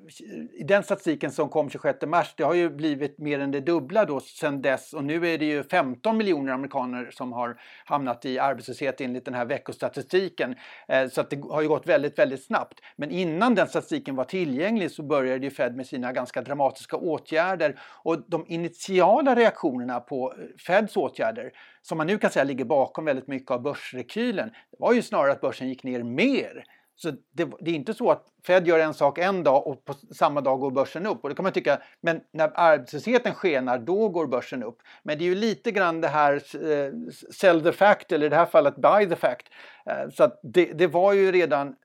i 0.53 0.63
den 0.63 0.83
statistiken 0.83 1.31
som 1.31 1.49
kom 1.49 1.69
26 1.69 1.97
mars, 2.05 2.33
det 2.37 2.43
har 2.43 2.53
ju 2.53 2.69
blivit 2.69 3.19
mer 3.19 3.39
än 3.39 3.51
det 3.51 3.59
dubbla 3.59 4.05
då 4.05 4.19
sedan 4.19 4.61
dess 4.61 4.93
och 4.93 5.03
nu 5.03 5.27
är 5.27 5.37
det 5.37 5.45
ju 5.45 5.63
15 5.63 6.17
miljoner 6.17 6.53
amerikaner 6.53 7.11
som 7.11 7.33
har 7.33 7.61
hamnat 7.85 8.25
i 8.25 8.39
arbetslöshet 8.39 9.01
enligt 9.01 9.25
den 9.25 9.33
här 9.33 9.45
veckostatistiken. 9.45 10.55
Eh, 10.87 11.09
så 11.09 11.21
att 11.21 11.29
det 11.29 11.43
har 11.49 11.61
ju 11.61 11.67
gått 11.67 11.87
väldigt, 11.87 12.19
väldigt 12.19 12.43
snabbt. 12.43 12.79
Men 12.95 13.11
innan 13.11 13.55
den 13.55 13.67
statistiken 13.67 14.15
var 14.15 14.23
tillgänglig 14.23 14.91
så 14.91 15.03
började 15.03 15.45
ju 15.45 15.51
Fed 15.51 15.75
med 15.75 15.87
sina 15.87 16.11
ganska 16.11 16.41
dramatiska 16.41 16.97
åtgärder 16.97 17.79
och 18.03 18.23
de 18.27 18.45
initiala 18.47 19.35
reaktionerna 19.35 19.99
på 19.99 20.33
eh, 20.33 20.37
Feds 20.67 20.97
åtgärder 20.97 21.51
som 21.81 21.97
man 21.97 22.07
nu 22.07 22.17
kan 22.17 22.31
säga 22.31 22.43
ligger 22.43 22.65
bakom 22.65 23.05
väldigt 23.05 23.27
mycket 23.27 23.51
av 23.51 23.61
börsrekylen, 23.61 24.49
det 24.49 24.77
var 24.79 24.93
ju 24.93 25.01
snarare 25.01 25.31
att 25.31 25.41
börsen 25.41 25.69
gick 25.69 25.83
ner 25.83 26.03
mer. 26.03 26.63
Så 26.95 27.11
det, 27.11 27.49
det, 27.59 27.71
är 27.71 27.75
inte 27.75 27.93
så 27.93 28.11
att 28.11 28.25
Fed 28.47 28.67
gör 28.67 28.79
en 28.79 28.93
sak 28.93 29.17
en 29.17 29.43
dag 29.43 29.67
och 29.67 29.85
på 29.85 29.93
samma 29.93 30.41
dag 30.41 30.59
går 30.59 30.71
börsen 30.71 31.05
upp. 31.05 31.23
Och 31.23 31.29
det 31.29 31.35
kan 31.35 31.43
man 31.43 31.51
tycka, 31.51 31.81
men 32.01 32.21
när 32.31 32.51
arbetslösheten 32.55 33.33
skenar 33.33 33.79
då 33.79 34.09
går 34.09 34.27
börsen 34.27 34.63
upp. 34.63 34.77
Men 35.03 35.17
det 35.17 35.23
är 35.23 35.25
ju 35.25 35.35
lite 35.35 35.71
grann 35.71 36.01
det 36.01 36.07
här 36.07 36.33
eh, 36.71 36.93
sell 37.33 37.63
the 37.63 37.71
fact 37.71 38.11
eller 38.11 38.25
i 38.25 38.29
det 38.29 38.35
här 38.35 38.45
fallet 38.45 38.75
buy 38.75 39.09
the 39.09 39.15
fact. 39.15 39.47
Eh, 39.85 40.09
så 40.09 40.23
att 40.23 40.39
det, 40.43 40.65
det 40.65 40.87
var 40.87 41.13
ju 41.13 41.31
redan, 41.31 41.75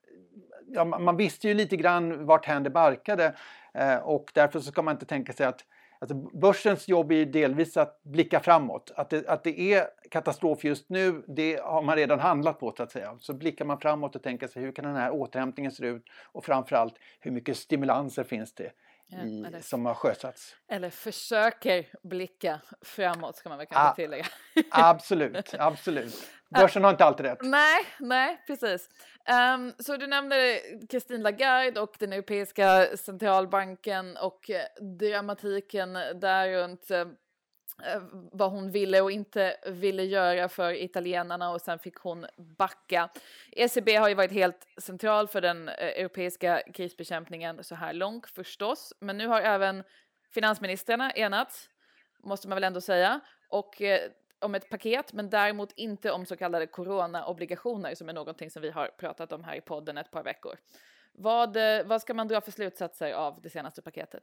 ja, 0.67 0.85
man 0.85 1.17
visste 1.17 1.49
ju 1.49 1.55
lite 1.55 1.77
grann 1.77 2.27
vart 2.27 2.47
händer 2.47 2.71
barkade 2.71 3.35
eh, 3.75 3.97
och 3.97 4.31
därför 4.35 4.61
så 4.61 4.73
ska 4.73 4.83
man 4.83 4.95
inte 4.95 5.07
tänka 5.07 5.33
sig 5.33 5.47
att 5.47 5.65
Alltså 6.03 6.15
börsens 6.15 6.89
jobb 6.89 7.13
är 7.13 7.27
delvis 7.27 7.77
att 7.77 8.03
blicka 8.03 8.41
framåt. 8.41 8.93
Att 8.97 9.11
det, 9.11 9.29
att 9.29 9.45
det 9.45 9.61
är 9.61 9.87
katastrof 10.11 10.65
just 10.65 10.89
nu, 10.89 11.23
det 11.27 11.61
har 11.63 11.83
man 11.83 11.97
redan 11.97 12.19
handlat 12.19 12.61
på 12.61 12.75
så 12.77 12.83
att 12.83 12.93
säga. 12.93 13.17
Så 13.19 13.35
blickar 13.35 13.65
man 13.65 13.81
framåt 13.81 14.17
och 14.17 14.23
tänker 14.23 14.49
sig 14.49 14.63
hur 14.63 14.73
kan 14.73 14.85
den 14.85 14.97
här 14.97 15.11
återhämtningen 15.11 15.73
se 15.73 15.87
ut 15.87 16.05
och 16.33 16.45
framförallt 16.45 16.95
hur 17.21 17.31
mycket 17.31 17.57
stimulanser 17.57 18.25
finns 18.25 18.55
det 18.55 18.73
i, 19.13 19.45
eller, 19.47 19.61
som 19.61 19.87
har 19.87 19.95
sjösatts. 19.95 20.57
Eller 20.69 20.91
försöker 20.91 21.87
blicka 22.03 22.61
framåt 22.81 23.37
ska 23.37 23.49
man 23.49 23.59
väl 23.59 23.67
kanske 23.67 23.89
ah, 23.89 23.95
tillägga. 23.95 24.27
absolut, 24.71 25.55
absolut. 25.59 26.31
Börsen 26.51 26.85
har 26.85 26.91
inte 26.91 27.05
alltid 27.05 27.27
rätt. 27.27 27.39
Nej, 27.43 27.85
nej, 27.99 28.43
precis. 28.47 28.89
Um, 29.55 29.73
så 29.79 29.97
du 29.97 30.07
nämnde 30.07 30.61
Christine 30.91 31.23
Lagarde 31.23 31.81
och 31.81 31.95
den 31.99 32.13
europeiska 32.13 32.87
centralbanken 32.97 34.17
och 34.17 34.51
dramatiken 34.99 35.93
där 36.15 36.53
runt 36.53 36.91
uh, 36.91 37.07
Eh, 37.87 38.03
vad 38.13 38.51
hon 38.51 38.71
ville 38.71 39.01
och 39.01 39.11
inte 39.11 39.57
ville 39.67 40.05
göra 40.05 40.49
för 40.49 40.83
italienarna 40.83 41.51
och 41.51 41.61
sen 41.61 41.79
fick 41.79 41.97
hon 41.97 42.27
backa. 42.37 43.09
ECB 43.53 43.97
har 43.97 44.09
ju 44.09 44.15
varit 44.15 44.33
helt 44.33 44.67
central 44.77 45.29
för 45.29 45.41
den 45.41 45.69
eh, 45.69 45.75
europeiska 45.75 46.63
krisbekämpningen 46.75 47.65
så 47.65 47.75
här 47.75 47.93
långt 47.93 48.31
förstås, 48.31 48.93
men 49.01 49.19
nu 49.19 49.27
har 49.27 49.41
även 49.41 49.85
finansministrarna 50.31 51.13
enats, 51.13 51.71
måste 52.19 52.49
man 52.49 52.57
väl 52.57 52.65
ändå 52.65 52.81
säga, 52.81 53.21
och 53.49 53.83
eh, 53.83 54.11
om 54.39 54.55
ett 54.55 54.71
paket, 54.71 55.13
men 55.13 55.31
däremot 55.31 55.73
inte 55.77 56.11
om 56.11 56.27
så 56.27 56.37
kallade 56.37 56.67
coronaobligationer 56.67 57.95
som 57.95 58.09
är 58.09 58.13
någonting 58.13 58.51
som 58.51 58.63
vi 58.63 58.71
har 58.71 58.87
pratat 58.87 59.33
om 59.33 59.45
här 59.45 59.57
i 59.57 59.61
podden 59.61 59.99
ett 59.99 60.11
par 60.11 60.23
veckor. 60.23 60.57
Vad, 61.13 61.57
vad 61.85 62.03
ska 62.03 62.15
man 62.15 62.29
dra 62.29 62.41
för 62.41 62.53
slutsatser 62.53 63.13
av 63.13 63.41
det 63.43 63.51
senaste 63.51 63.83
paketet? 63.83 64.23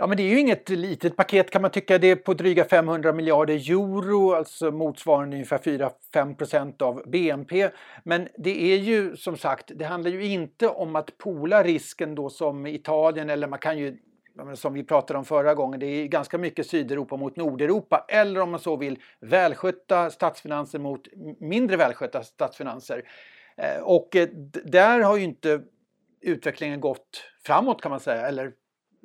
Ja, 0.00 0.06
men 0.06 0.16
det 0.16 0.22
är 0.22 0.28
ju 0.28 0.40
inget 0.40 0.68
litet 0.68 1.16
paket 1.16 1.50
kan 1.50 1.62
man 1.62 1.70
tycka. 1.70 1.98
Det 1.98 2.06
är 2.10 2.16
på 2.16 2.34
dryga 2.34 2.64
500 2.64 3.12
miljarder 3.12 3.54
euro, 3.54 4.32
alltså 4.32 4.70
motsvarande 4.70 5.36
ungefär 5.36 5.58
4-5 5.58 6.36
procent 6.36 6.82
av 6.82 7.02
BNP. 7.06 7.70
Men 8.04 8.28
det 8.36 8.72
är 8.72 8.76
ju 8.76 9.16
som 9.16 9.36
sagt, 9.36 9.70
det 9.74 9.84
handlar 9.84 10.10
ju 10.10 10.24
inte 10.24 10.68
om 10.68 10.96
att 10.96 11.18
pola 11.18 11.62
risken 11.62 12.14
då 12.14 12.30
som 12.30 12.66
Italien 12.66 13.30
eller 13.30 13.48
man 13.48 13.58
kan 13.58 13.78
ju 13.78 13.96
som 14.54 14.74
vi 14.74 14.84
pratade 14.84 15.18
om 15.18 15.24
förra 15.24 15.54
gången, 15.54 15.80
det 15.80 15.86
är 15.86 16.06
ganska 16.06 16.38
mycket 16.38 16.66
Sydeuropa 16.66 17.16
mot 17.16 17.36
Nordeuropa 17.36 18.04
eller 18.08 18.40
om 18.40 18.50
man 18.50 18.60
så 18.60 18.76
vill 18.76 18.98
välskötta 19.20 20.10
statsfinanser 20.10 20.78
mot 20.78 21.08
mindre 21.40 21.76
välskötta 21.76 22.22
statsfinanser. 22.22 23.02
Eh, 23.56 23.82
och 23.82 24.16
eh, 24.16 24.28
där 24.64 25.00
har 25.00 25.16
ju 25.16 25.24
inte 25.24 25.60
utvecklingen 26.20 26.80
gått 26.80 27.24
framåt 27.44 27.82
kan 27.82 27.90
man 27.90 28.00
säga, 28.00 28.28
eller 28.28 28.52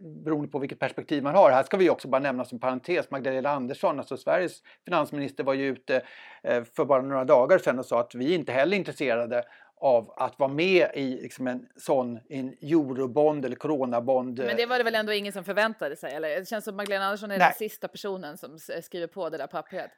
beroende 0.04 0.48
på 0.48 0.60
vilket 0.60 0.80
perspektiv 0.80 1.24
man 1.24 1.36
har. 1.36 1.52
Här 1.52 1.64
ska 1.64 1.78
vi 1.78 1.90
också 1.90 2.08
bara 2.08 2.22
nämna 2.22 2.46
som 2.46 2.60
parentes 2.60 3.12
Magdalena 3.12 3.50
Andersson, 3.50 4.00
alltså 4.00 4.18
Sveriges 4.18 4.62
finansminister 4.86 5.44
var 5.44 5.54
ju 5.54 5.68
ute 5.68 6.02
eh, 6.44 6.64
för 6.64 6.86
bara 6.86 7.02
några 7.02 7.26
dagar 7.26 7.58
sedan 7.58 7.80
och 7.80 7.86
sa 7.86 8.00
att 8.00 8.16
vi 8.16 8.34
inte 8.34 8.52
heller 8.52 8.76
är 8.76 8.80
intresserade 8.80 9.44
av 9.84 10.14
att 10.18 10.40
vara 10.40 10.50
med 10.50 10.88
i 10.94 11.22
liksom 11.22 11.48
en 11.48 11.68
sån 11.76 12.20
en 12.30 12.50
eurobond 12.62 13.46
eller 13.46 13.56
coronabond. 13.56 14.40
Men 14.40 14.58
det 14.58 14.66
var 14.66 14.78
det 14.78 14.84
väl 14.84 14.96
ändå 14.96 15.14
ingen 15.14 15.34
som 15.34 15.44
förväntade 15.44 15.96
sig? 15.96 16.14
Eller? 16.14 16.40
Det 16.40 16.48
känns 16.48 16.66
som 16.66 16.76
Magdalena 16.76 17.06
Andersson 17.06 17.32
är 17.32 17.38
Nej. 17.38 17.48
den 17.48 17.70
sista 17.70 17.88
personen 17.88 18.38
som 18.38 18.60
skriver 18.82 19.08
på 19.08 19.30
det 19.30 19.38
där 19.38 19.48
pappret. 19.48 19.92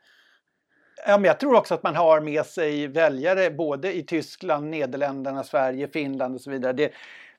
Ja, 1.08 1.18
men 1.18 1.24
jag 1.26 1.40
tror 1.40 1.56
också 1.56 1.74
att 1.74 1.84
man 1.84 1.96
har 1.96 2.22
med 2.22 2.46
sig 2.46 2.88
väljare 2.88 3.52
både 3.52 3.98
i 3.98 4.04
Tyskland, 4.04 4.70
Nederländerna, 4.70 5.44
Sverige, 5.44 5.88
Finland 5.88 6.36
och 6.36 6.42
så 6.42 6.52
vidare. 6.52 6.74
Det, 6.74 6.92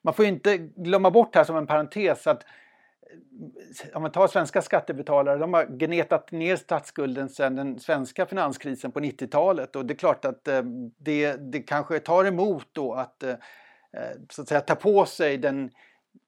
man 0.03 0.15
får 0.15 0.25
inte 0.25 0.57
glömma 0.59 1.11
bort 1.11 1.35
här 1.35 1.45
som 1.45 1.57
en 1.57 1.67
parentes 1.67 2.27
att 2.27 2.43
eh, 2.43 3.97
om 3.97 4.03
man 4.03 4.13
tar 4.13 4.27
svenska 4.29 4.63
skattebetalare, 4.63 5.39
de 5.39 5.55
har 5.55 5.65
gnetat 5.65 6.33
ner 6.33 6.57
statsskulden 6.57 7.29
sedan 7.29 7.57
den 7.57 7.81
svenska 7.81 8.27
finanskrisen 8.27 8.93
på 8.93 9.01
90-talet 9.01 9.77
och 9.77 9.87
det 9.87 9.95
är 9.95 9.99
klart 9.99 10.25
att 10.25 10.49
eh, 10.49 10.63
det, 10.99 11.33
det 11.53 11.61
kanske 11.61 11.99
tar 11.99 12.25
emot 12.25 12.69
då 12.73 12.95
att 12.95 13.23
eh, 13.23 13.35
så 14.31 14.43
att 14.43 14.49
säga 14.49 14.61
ta 14.61 14.75
på 14.75 15.07
sig 15.07 15.39
den, 15.39 15.71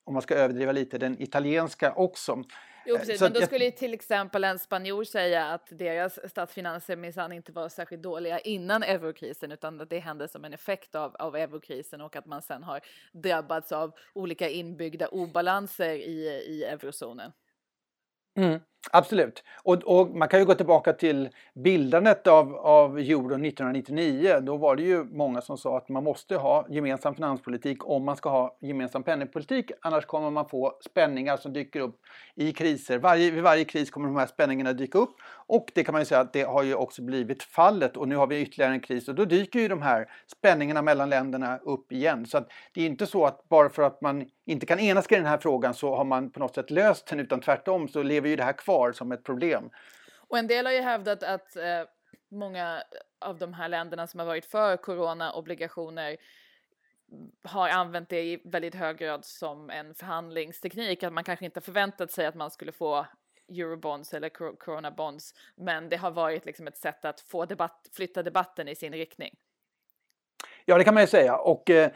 om 0.04 0.12
man 0.12 0.22
ska 0.22 0.34
överdriva 0.34 0.72
lite, 0.72 0.98
den 0.98 1.22
italienska 1.22 1.92
också. 1.92 2.42
Jo, 2.88 2.98
precis, 2.98 3.20
men 3.20 3.32
då 3.32 3.40
skulle 3.40 3.64
jag... 3.64 3.76
till 3.76 3.94
exempel 3.94 4.44
en 4.44 4.58
spanjor 4.58 5.04
säga 5.04 5.46
att 5.46 5.66
deras 5.70 6.30
statsfinanser 6.30 6.96
minsann 6.96 7.32
inte 7.32 7.52
var 7.52 7.68
särskilt 7.68 8.02
dåliga 8.02 8.38
innan 8.38 8.82
eurokrisen, 8.82 9.52
utan 9.52 9.80
att 9.80 9.90
det 9.90 9.98
hände 9.98 10.28
som 10.28 10.44
en 10.44 10.54
effekt 10.54 10.94
av, 10.94 11.16
av 11.16 11.36
eurokrisen 11.36 12.00
och 12.00 12.16
att 12.16 12.26
man 12.26 12.42
sen 12.42 12.62
har 12.62 12.80
drabbats 13.12 13.72
av 13.72 13.92
olika 14.12 14.48
inbyggda 14.48 15.08
obalanser 15.08 15.94
i, 15.94 16.42
i 16.46 16.64
eurozonen. 16.64 17.32
Mm. 18.36 18.60
Absolut. 18.92 19.44
Och, 19.62 19.74
och, 19.74 20.16
man 20.16 20.28
kan 20.28 20.40
ju 20.40 20.46
gå 20.46 20.54
tillbaka 20.54 20.92
till 20.92 21.28
bildandet 21.54 22.26
av, 22.26 22.56
av 22.56 22.98
euron 22.98 23.44
1999. 23.44 24.40
Då 24.40 24.56
var 24.56 24.76
det 24.76 24.82
ju 24.82 25.04
många 25.04 25.40
som 25.40 25.58
sa 25.58 25.76
att 25.76 25.88
man 25.88 26.04
måste 26.04 26.36
ha 26.36 26.66
gemensam 26.68 27.14
finanspolitik 27.14 27.88
om 27.88 28.04
man 28.04 28.16
ska 28.16 28.30
ha 28.30 28.56
gemensam 28.60 29.02
penningpolitik. 29.02 29.70
Annars 29.82 30.06
kommer 30.06 30.30
man 30.30 30.48
få 30.48 30.78
spänningar 30.84 31.36
som 31.36 31.52
dyker 31.52 31.80
upp 31.80 32.00
i 32.34 32.52
kriser. 32.52 32.98
Varje, 32.98 33.30
vid 33.30 33.42
varje 33.42 33.64
kris 33.64 33.90
kommer 33.90 34.08
de 34.08 34.16
här 34.16 34.26
spänningarna 34.26 34.72
dyka 34.72 34.98
upp. 34.98 35.16
Och 35.46 35.70
det 35.74 35.84
kan 35.84 35.92
man 35.92 36.02
ju 36.02 36.06
säga 36.06 36.20
att 36.20 36.32
det 36.32 36.42
har 36.42 36.62
ju 36.62 36.74
också 36.74 37.02
blivit 37.02 37.42
fallet. 37.42 37.96
Och 37.96 38.08
nu 38.08 38.16
har 38.16 38.26
vi 38.26 38.40
ytterligare 38.40 38.72
en 38.72 38.80
kris 38.80 39.08
och 39.08 39.14
då 39.14 39.24
dyker 39.24 39.60
ju 39.60 39.68
de 39.68 39.82
här 39.82 40.10
spänningarna 40.26 40.82
mellan 40.82 41.10
länderna 41.10 41.58
upp 41.58 41.92
igen. 41.92 42.26
Så 42.26 42.38
att 42.38 42.48
det 42.74 42.82
är 42.82 42.86
inte 42.86 43.06
så 43.06 43.26
att 43.26 43.48
bara 43.48 43.68
för 43.68 43.82
att 43.82 44.00
man 44.00 44.26
inte 44.46 44.66
kan 44.66 44.78
enas 44.78 45.12
i 45.12 45.14
den 45.14 45.26
här 45.26 45.38
frågan 45.38 45.74
så 45.74 45.96
har 45.96 46.04
man 46.04 46.30
på 46.30 46.40
något 46.40 46.54
sätt 46.54 46.70
löst 46.70 47.06
den 47.06 47.20
utan 47.20 47.40
tvärtom 47.40 47.88
så 47.88 48.02
lever 48.02 48.28
ju 48.28 48.36
det 48.36 48.44
här 48.44 48.52
kvar 48.52 48.77
som 48.92 49.12
ett 49.12 49.24
problem. 49.24 49.70
Och 50.16 50.38
en 50.38 50.46
del 50.46 50.66
har 50.66 50.72
ju 50.72 50.80
hävdat 50.80 51.22
att 51.22 51.56
eh, 51.56 51.82
många 52.28 52.82
av 53.18 53.38
de 53.38 53.54
här 53.54 53.68
länderna 53.68 54.06
som 54.06 54.20
har 54.20 54.26
varit 54.26 54.46
för 54.46 54.76
corona-obligationer 54.76 56.16
har 57.42 57.68
använt 57.68 58.08
det 58.08 58.22
i 58.22 58.40
väldigt 58.44 58.74
hög 58.74 58.98
grad 58.98 59.24
som 59.24 59.70
en 59.70 59.94
förhandlingsteknik, 59.94 61.02
att 61.02 61.12
man 61.12 61.24
kanske 61.24 61.44
inte 61.44 61.60
förväntat 61.60 62.10
sig 62.10 62.26
att 62.26 62.34
man 62.34 62.50
skulle 62.50 62.72
få 62.72 63.06
eurobonds 63.48 64.14
eller 64.14 64.28
corona 64.56 64.90
bonds, 64.90 65.34
men 65.56 65.88
det 65.88 65.96
har 65.96 66.10
varit 66.10 66.44
liksom 66.44 66.66
ett 66.66 66.76
sätt 66.76 67.04
att 67.04 67.20
få 67.20 67.44
debatt, 67.44 67.88
flytta 67.92 68.22
debatten 68.22 68.68
i 68.68 68.74
sin 68.74 68.92
riktning. 68.92 69.34
Ja, 70.64 70.78
det 70.78 70.84
kan 70.84 70.94
man 70.94 71.02
ju 71.02 71.06
säga. 71.06 71.36
Och 71.36 71.70
eh, 71.70 71.90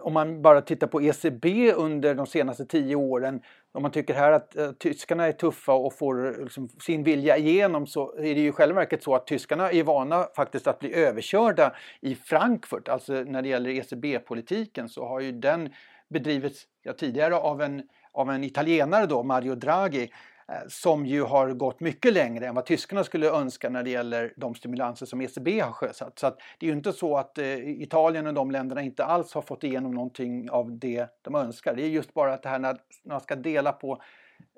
om 0.00 0.12
man 0.12 0.42
bara 0.42 0.60
tittar 0.62 0.86
på 0.86 1.02
ECB 1.02 1.72
under 1.72 2.14
de 2.14 2.26
senaste 2.26 2.66
tio 2.66 2.96
åren, 2.96 3.42
om 3.74 3.82
man 3.82 3.90
tycker 3.90 4.14
här 4.14 4.32
att 4.32 4.56
eh, 4.56 4.72
tyskarna 4.72 5.26
är 5.26 5.32
tuffa 5.32 5.72
och 5.72 5.94
får 5.94 6.42
liksom, 6.44 6.68
sin 6.68 7.04
vilja 7.04 7.36
igenom 7.36 7.86
så 7.86 8.16
är 8.16 8.34
det 8.34 8.40
ju 8.40 8.48
i 8.48 8.52
själva 8.52 8.80
verket 8.80 9.02
så 9.02 9.14
att 9.14 9.26
tyskarna 9.26 9.70
är 9.70 9.82
vana 9.82 10.26
faktiskt 10.36 10.66
att 10.66 10.78
bli 10.78 10.94
överkörda 10.94 11.74
i 12.00 12.14
Frankfurt. 12.14 12.88
Alltså 12.88 13.12
när 13.12 13.42
det 13.42 13.48
gäller 13.48 13.70
ECB-politiken 13.70 14.88
så 14.88 15.06
har 15.06 15.20
ju 15.20 15.32
den 15.32 15.72
bedrivits 16.08 16.66
ja, 16.82 16.92
tidigare 16.92 17.36
av 17.36 17.62
en, 17.62 17.82
av 18.12 18.30
en 18.30 18.44
italienare 18.44 19.06
då, 19.06 19.22
Mario 19.22 19.54
Draghi, 19.54 20.10
Eh, 20.48 20.68
som 20.68 21.06
ju 21.06 21.22
har 21.22 21.50
gått 21.50 21.80
mycket 21.80 22.12
längre 22.12 22.46
än 22.46 22.54
vad 22.54 22.66
tyskarna 22.66 23.04
skulle 23.04 23.30
önska 23.30 23.68
när 23.68 23.82
det 23.82 23.90
gäller 23.90 24.32
de 24.36 24.54
stimulanser 24.54 25.06
som 25.06 25.20
ECB 25.20 25.60
har 25.60 25.72
sjösatt. 25.72 26.18
Så 26.18 26.30
det 26.58 26.66
är 26.66 26.70
ju 26.70 26.76
inte 26.76 26.92
så 26.92 27.16
att 27.16 27.38
eh, 27.38 27.82
Italien 27.82 28.26
och 28.26 28.34
de 28.34 28.50
länderna 28.50 28.82
inte 28.82 29.04
alls 29.04 29.34
har 29.34 29.42
fått 29.42 29.64
igenom 29.64 29.94
någonting 29.94 30.50
av 30.50 30.78
det 30.78 31.06
de 31.22 31.34
önskar. 31.34 31.74
Det 31.74 31.82
är 31.82 31.88
just 31.88 32.14
bara 32.14 32.34
att 32.34 32.42
det 32.42 32.48
här 32.48 32.58
när 32.58 32.76
man 33.08 33.20
ska 33.20 33.36
dela 33.36 33.72
på 33.72 34.02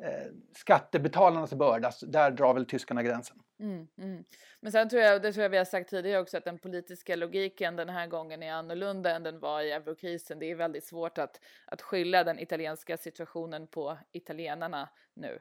Eh, 0.02 0.32
skattebetalarnas 0.56 1.54
börda, 1.54 1.92
där 2.02 2.30
drar 2.30 2.54
väl 2.54 2.66
tyskarna 2.66 3.02
gränsen. 3.02 3.36
Mm, 3.60 3.86
mm. 3.98 4.24
Men 4.60 4.72
sen 4.72 4.88
tror 4.88 5.02
jag, 5.02 5.22
det 5.22 5.32
tror 5.32 5.42
jag 5.42 5.50
vi 5.50 5.56
har 5.56 5.64
sagt 5.64 5.90
tidigare 5.90 6.20
också, 6.20 6.36
att 6.36 6.44
den 6.44 6.58
politiska 6.58 7.16
logiken 7.16 7.76
den 7.76 7.88
här 7.88 8.06
gången 8.06 8.42
är 8.42 8.52
annorlunda 8.52 9.16
än 9.16 9.22
den 9.22 9.40
var 9.40 9.62
i 9.62 9.72
eurokrisen. 9.72 10.38
Det 10.38 10.50
är 10.50 10.54
väldigt 10.54 10.84
svårt 10.84 11.18
att, 11.18 11.40
att 11.66 11.82
skylla 11.82 12.24
den 12.24 12.38
italienska 12.38 12.96
situationen 12.96 13.66
på 13.66 13.98
italienarna 14.12 14.88
nu. 15.14 15.38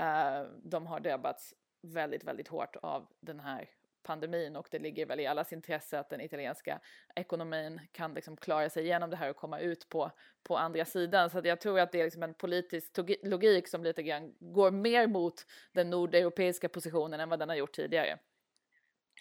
Uh, 0.00 0.50
de 0.62 0.86
har 0.86 1.00
drabbats 1.00 1.54
väldigt, 1.82 2.24
väldigt 2.24 2.48
hårt 2.48 2.76
av 2.76 3.06
den 3.20 3.40
här 3.40 3.68
pandemin 4.08 4.56
och 4.56 4.68
det 4.70 4.78
ligger 4.78 5.06
väl 5.06 5.20
i 5.20 5.26
allas 5.26 5.52
intresse 5.52 5.98
att 5.98 6.10
den 6.10 6.20
italienska 6.20 6.80
ekonomin 7.16 7.80
kan 7.92 8.14
liksom 8.14 8.36
klara 8.36 8.70
sig 8.70 8.84
igenom 8.84 9.10
det 9.10 9.16
här 9.16 9.30
och 9.30 9.36
komma 9.36 9.58
ut 9.58 9.88
på, 9.88 10.10
på 10.42 10.56
andra 10.56 10.84
sidan. 10.84 11.30
Så 11.30 11.40
jag 11.44 11.60
tror 11.60 11.80
att 11.80 11.92
det 11.92 12.00
är 12.00 12.04
liksom 12.04 12.22
en 12.22 12.34
politisk 12.34 12.98
logik 13.22 13.68
som 13.68 13.84
lite 13.84 14.02
grann 14.02 14.34
går 14.40 14.70
mer 14.70 15.06
mot 15.06 15.34
den 15.72 15.90
nordeuropeiska 15.90 16.68
positionen 16.68 17.20
än 17.20 17.28
vad 17.28 17.38
den 17.38 17.48
har 17.48 17.56
gjort 17.56 17.72
tidigare. 17.72 18.18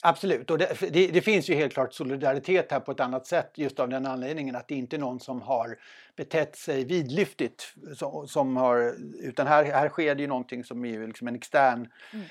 Absolut, 0.01 0.51
och 0.51 0.57
det, 0.57 0.77
det, 0.91 1.07
det, 1.07 1.21
finns 1.21 1.49
ju 1.49 1.55
helt 1.55 1.73
klart 1.73 1.93
solidaritet 1.93 2.71
här 2.71 2.79
på 2.79 2.91
ett 2.91 2.99
annat 2.99 3.27
sätt 3.27 3.51
just 3.55 3.79
av 3.79 3.89
den 3.89 4.05
anledningen 4.05 4.55
att 4.55 4.67
det 4.67 4.75
inte 4.75 4.95
är 4.95 4.99
någon 4.99 5.19
som 5.19 5.41
har 5.41 5.77
betett 6.15 6.55
sig 6.55 6.85
vidlyftigt. 6.85 7.73
Som, 7.95 8.27
som 8.27 8.57
har, 8.57 8.95
utan 9.21 9.47
här, 9.47 9.63
här 9.63 9.89
sker 9.89 10.15
det 10.15 10.21
ju 10.21 10.27
någonting 10.27 10.63
som 10.63 10.85
är 10.85 11.07
liksom 11.07 11.27
en 11.27 11.35
extern 11.35 11.91
mm. 12.13 12.25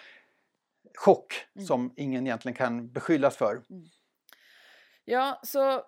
Chock 0.97 1.35
mm. 1.55 1.67
som 1.67 1.95
ingen 1.97 2.27
egentligen 2.27 2.57
kan 2.57 2.93
beskyllas 2.93 3.37
för. 3.37 3.53
Mm. 3.53 3.85
Ja, 5.05 5.41
så 5.43 5.83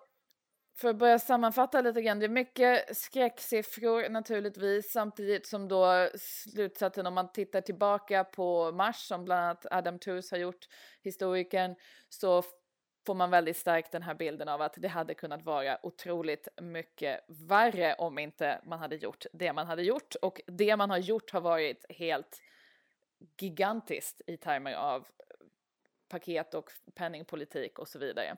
för 0.79 0.89
att 0.89 0.95
börja 0.95 1.19
sammanfatta 1.19 1.81
lite 1.81 2.01
grann, 2.01 2.19
det 2.19 2.25
är 2.25 2.29
mycket 2.29 2.97
skräcksiffror 2.97 4.09
naturligtvis 4.09 4.91
samtidigt 4.91 5.47
som 5.47 5.67
då 5.67 6.09
slutsatsen 6.17 7.05
om 7.05 7.13
man 7.13 7.31
tittar 7.31 7.61
tillbaka 7.61 8.23
på 8.23 8.71
Mars 8.71 8.95
som 8.95 9.25
bland 9.25 9.41
annat 9.41 9.65
Adam 9.71 9.99
Tooze 9.99 10.35
har 10.35 10.39
gjort, 10.39 10.67
historikern, 11.01 11.75
så 12.09 12.43
får 13.05 13.15
man 13.15 13.29
väldigt 13.29 13.57
starkt 13.57 13.91
den 13.91 14.03
här 14.03 14.15
bilden 14.15 14.47
av 14.47 14.61
att 14.61 14.73
det 14.77 14.87
hade 14.87 15.13
kunnat 15.13 15.43
vara 15.43 15.85
otroligt 15.85 16.47
mycket 16.61 17.19
värre 17.27 17.93
om 17.93 18.19
inte 18.19 18.61
man 18.65 18.79
hade 18.79 18.95
gjort 18.95 19.25
det 19.33 19.53
man 19.53 19.67
hade 19.67 19.83
gjort 19.83 20.15
och 20.21 20.41
det 20.47 20.75
man 20.75 20.89
har 20.89 20.97
gjort 20.97 21.31
har 21.31 21.41
varit 21.41 21.85
helt 21.89 22.41
gigantiskt 23.37 24.21
i 24.27 24.37
termer 24.37 24.73
av 24.73 25.07
paket 26.09 26.53
och 26.53 26.71
penningpolitik 26.95 27.79
och 27.79 27.87
så 27.87 27.99
vidare. 27.99 28.37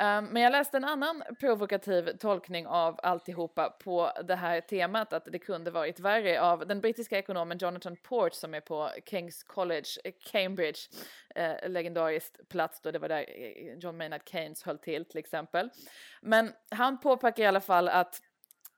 Um, 0.00 0.24
men 0.24 0.42
jag 0.42 0.52
läste 0.52 0.76
en 0.76 0.84
annan 0.84 1.22
provokativ 1.40 2.16
tolkning 2.16 2.66
av 2.66 3.00
alltihopa 3.02 3.70
på 3.70 4.12
det 4.24 4.34
här 4.34 4.60
temat 4.60 5.12
att 5.12 5.24
det 5.24 5.38
kunde 5.38 5.70
varit 5.70 6.00
värre 6.00 6.40
av 6.40 6.66
den 6.66 6.80
brittiska 6.80 7.18
ekonomen 7.18 7.58
Jonathan 7.58 7.96
Port 7.96 8.34
som 8.34 8.54
är 8.54 8.60
på 8.60 8.90
Kings 9.06 9.42
College, 9.42 9.88
eh, 10.04 10.12
Cambridge, 10.32 10.78
eh, 11.34 11.68
legendariskt 11.70 12.48
plats 12.48 12.80
då 12.80 12.90
det 12.90 12.98
var 12.98 13.08
där 13.08 13.24
eh, 13.28 13.78
John 13.78 13.96
Maynard 13.96 14.28
Keynes 14.28 14.62
höll 14.62 14.78
till 14.78 15.04
till 15.04 15.18
exempel. 15.18 15.70
Men 16.20 16.52
han 16.70 17.00
påpekar 17.00 17.42
i 17.42 17.46
alla 17.46 17.60
fall 17.60 17.88
att 17.88 18.22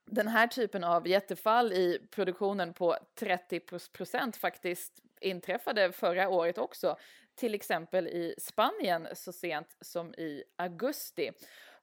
den 0.07 0.29
här 0.29 0.47
typen 0.47 0.85
av 0.85 1.09
jättefall 1.09 1.73
i 1.73 2.07
produktionen 2.11 2.73
på 2.75 2.97
30 3.15 3.61
procent 3.93 4.37
faktiskt 4.37 5.04
inträffade 5.25 5.93
förra 5.93 6.29
året 6.29 6.59
också 6.59 6.97
till 7.35 7.55
exempel 7.55 8.09
i 8.09 8.35
Spanien 8.39 9.09
så 9.13 9.33
sent 9.33 9.77
som 9.81 10.15
i 10.15 10.45
augusti. 10.57 11.31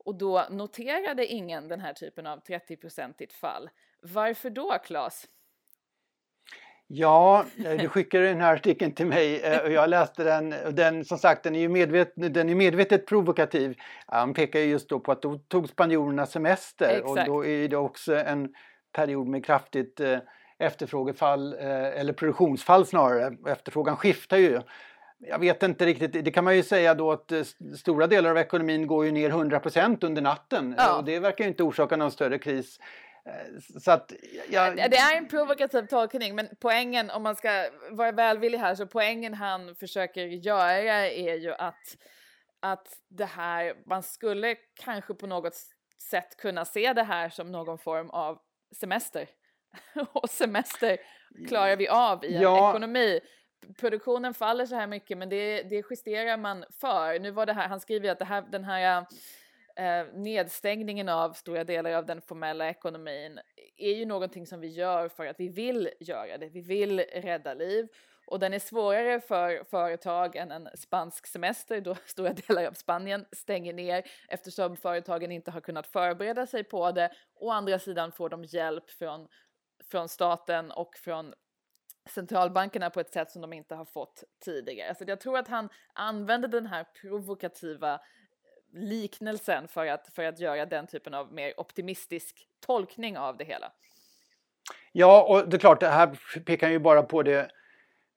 Och 0.06 0.16
då 0.16 0.46
noterade 0.50 1.26
ingen 1.26 1.68
den 1.68 1.80
här 1.80 1.94
typen 1.94 2.28
av 2.28 2.40
30-procentigt 2.40 3.34
fall. 3.34 3.70
Varför 4.02 4.50
då, 4.50 4.78
Claes? 4.84 5.28
Ja, 6.88 7.46
du 7.56 7.90
skickade 7.90 8.28
den 8.28 8.42
här 8.42 8.54
artikeln 8.54 8.92
till 8.92 9.06
mig 9.06 9.42
eh, 9.42 9.64
och 9.64 9.72
jag 9.72 9.90
läste 9.90 10.24
den. 10.24 10.56
den 10.76 11.06
som 11.06 11.18
sagt, 11.18 11.44
den 11.44 11.56
är 11.56 11.60
ju 11.60 11.70
medvet, 11.70 12.14
den 12.16 12.50
är 12.50 12.56
medvetet 12.56 13.06
provokativ. 13.06 13.78
Han 14.08 14.34
pekar 14.34 14.60
just 14.60 14.90
då 14.90 15.00
på 15.00 15.12
att 15.12 15.22
då 15.22 15.38
tog 15.38 15.70
spanjorerna 15.70 16.26
semester 16.26 16.90
Exakt. 16.90 17.10
och 17.10 17.26
då 17.26 17.46
är 17.46 17.68
det 17.68 17.78
också 17.78 18.16
en 18.16 18.54
period 18.92 19.28
med 19.28 19.46
kraftigt 19.46 20.00
eh, 20.00 20.20
efterfrågefall 20.62 21.54
eh, 21.54 22.00
eller 22.00 22.14
produktionsfall 22.14 22.86
snarare. 22.86 23.38
Efterfrågan 23.48 23.98
skiftar 23.98 24.38
ju 24.38 24.62
jag 25.28 25.40
vet 25.40 25.64
inte 25.64 25.86
riktigt, 25.86 26.26
det 26.26 26.32
kan 26.32 26.44
man 26.44 26.56
ju 26.56 26.64
säga 26.64 26.94
då 26.94 27.12
att 27.12 27.32
eh, 27.32 27.44
stora 27.78 28.08
delar 28.08 28.30
av 28.30 28.38
ekonomin 28.38 28.88
går 28.88 29.06
ju 29.06 29.12
ner 29.12 29.30
100% 29.30 30.06
under 30.06 30.22
natten 30.22 30.76
ja. 30.78 30.98
och 30.98 31.04
det 31.04 31.20
verkar 31.20 31.44
ju 31.44 31.50
inte 31.50 31.64
orsaka 31.64 31.96
någon 31.96 32.12
större 32.12 32.40
kris. 32.40 32.80
Eh, 33.26 33.80
så 33.80 33.92
att, 33.92 34.14
jag... 34.50 34.76
Det 34.76 34.98
är 34.98 35.18
en 35.18 35.28
provokativ 35.28 35.86
tolkning 35.86 36.36
men 36.36 36.48
poängen 36.60 37.10
om 37.10 37.24
man 37.24 37.36
ska 37.36 37.70
vara 37.92 38.12
välvillig 38.12 38.58
här 38.58 38.76
så 38.76 38.88
poängen 38.88 39.34
han 39.34 39.76
försöker 39.76 40.26
göra 40.26 41.08
är 41.08 41.36
ju 41.36 41.54
att, 41.54 41.98
att 42.60 42.88
det 43.10 43.26
här, 43.26 43.74
man 43.86 44.04
skulle 44.04 44.56
kanske 44.84 45.14
på 45.14 45.28
något 45.28 45.56
sätt 46.10 46.38
kunna 46.38 46.66
se 46.66 46.94
det 46.94 47.04
här 47.04 47.30
som 47.30 47.52
någon 47.52 47.78
form 47.78 48.10
av 48.10 48.40
semester. 48.80 49.28
och 50.14 50.30
semester 50.30 50.98
klarar 51.48 51.76
vi 51.76 51.88
av 51.88 52.26
i 52.26 52.36
en 52.36 52.42
ja. 52.42 52.70
ekonomi 52.70 53.20
produktionen 53.78 54.34
faller 54.34 54.66
så 54.66 54.76
här 54.76 54.88
mycket 54.88 55.18
men 55.18 55.30
det, 55.30 55.64
det 55.64 55.84
justerar 55.90 56.38
man 56.38 56.66
för. 56.80 57.20
Nu 57.20 57.32
var 57.32 57.46
det 57.46 57.54
här, 57.54 57.68
han 57.68 57.80
skriver 57.80 58.10
att 58.10 58.20
det 58.20 58.26
här, 58.26 58.42
den 58.42 58.64
här 58.64 59.06
eh, 59.76 60.06
nedstängningen 60.14 61.10
av 61.10 61.34
stora 61.34 61.64
delar 61.64 61.92
av 61.92 62.06
den 62.06 62.22
formella 62.22 62.70
ekonomin 62.70 63.40
är 63.78 63.94
ju 63.94 64.06
någonting 64.06 64.48
som 64.48 64.60
vi 64.60 64.68
gör 64.68 65.10
för 65.10 65.26
att 65.26 65.40
vi 65.40 65.50
vill 65.50 65.90
göra 66.00 66.38
det. 66.38 66.50
Vi 66.50 66.62
vill 66.62 67.00
rädda 67.00 67.54
liv 67.54 67.88
och 68.26 68.40
den 68.40 68.54
är 68.54 68.60
svårare 68.60 69.22
för 69.22 69.64
företag 69.64 70.36
än 70.36 70.52
en 70.52 70.70
spansk 70.76 71.28
semester 71.28 71.82
då 71.82 71.96
stora 72.06 72.34
delar 72.34 72.66
av 72.66 72.74
Spanien 72.74 73.26
stänger 73.32 73.74
ner 73.74 74.04
eftersom 74.28 74.78
företagen 74.78 75.32
inte 75.32 75.52
har 75.52 75.62
kunnat 75.62 75.88
förbereda 75.88 76.48
sig 76.48 76.64
på 76.64 76.92
det. 76.92 77.12
Å 77.36 77.52
andra 77.52 77.80
sidan 77.80 78.12
får 78.12 78.30
de 78.30 78.44
hjälp 78.44 78.90
från, 78.90 79.28
från 79.90 80.10
staten 80.10 80.72
och 80.72 80.96
från 80.96 81.34
centralbankerna 82.10 82.90
på 82.90 83.00
ett 83.00 83.14
sätt 83.14 83.32
som 83.32 83.42
de 83.42 83.54
inte 83.54 83.76
har 83.76 83.86
fått 83.86 84.24
tidigare. 84.46 84.96
Så 84.96 85.04
jag 85.08 85.20
tror 85.20 85.38
att 85.38 85.48
han 85.48 85.70
använder 85.94 86.48
den 86.48 86.68
här 86.68 86.86
provokativa 87.02 87.94
eh, 87.94 88.00
liknelsen 88.80 89.68
för 89.68 89.86
att, 89.88 90.08
för 90.14 90.24
att 90.24 90.40
göra 90.40 90.66
den 90.66 90.88
typen 90.88 91.14
av 91.14 91.34
mer 91.34 91.60
optimistisk 91.60 92.48
tolkning 92.66 93.18
av 93.18 93.38
det 93.38 93.44
hela. 93.44 93.72
Ja, 94.92 95.24
och 95.24 95.50
det 95.50 95.58
är 95.58 95.60
klart, 95.60 95.80
det 95.80 95.88
här 95.88 96.40
pekar 96.46 96.70
ju 96.70 96.80
bara 96.80 97.04
på 97.04 97.24
det 97.24 97.52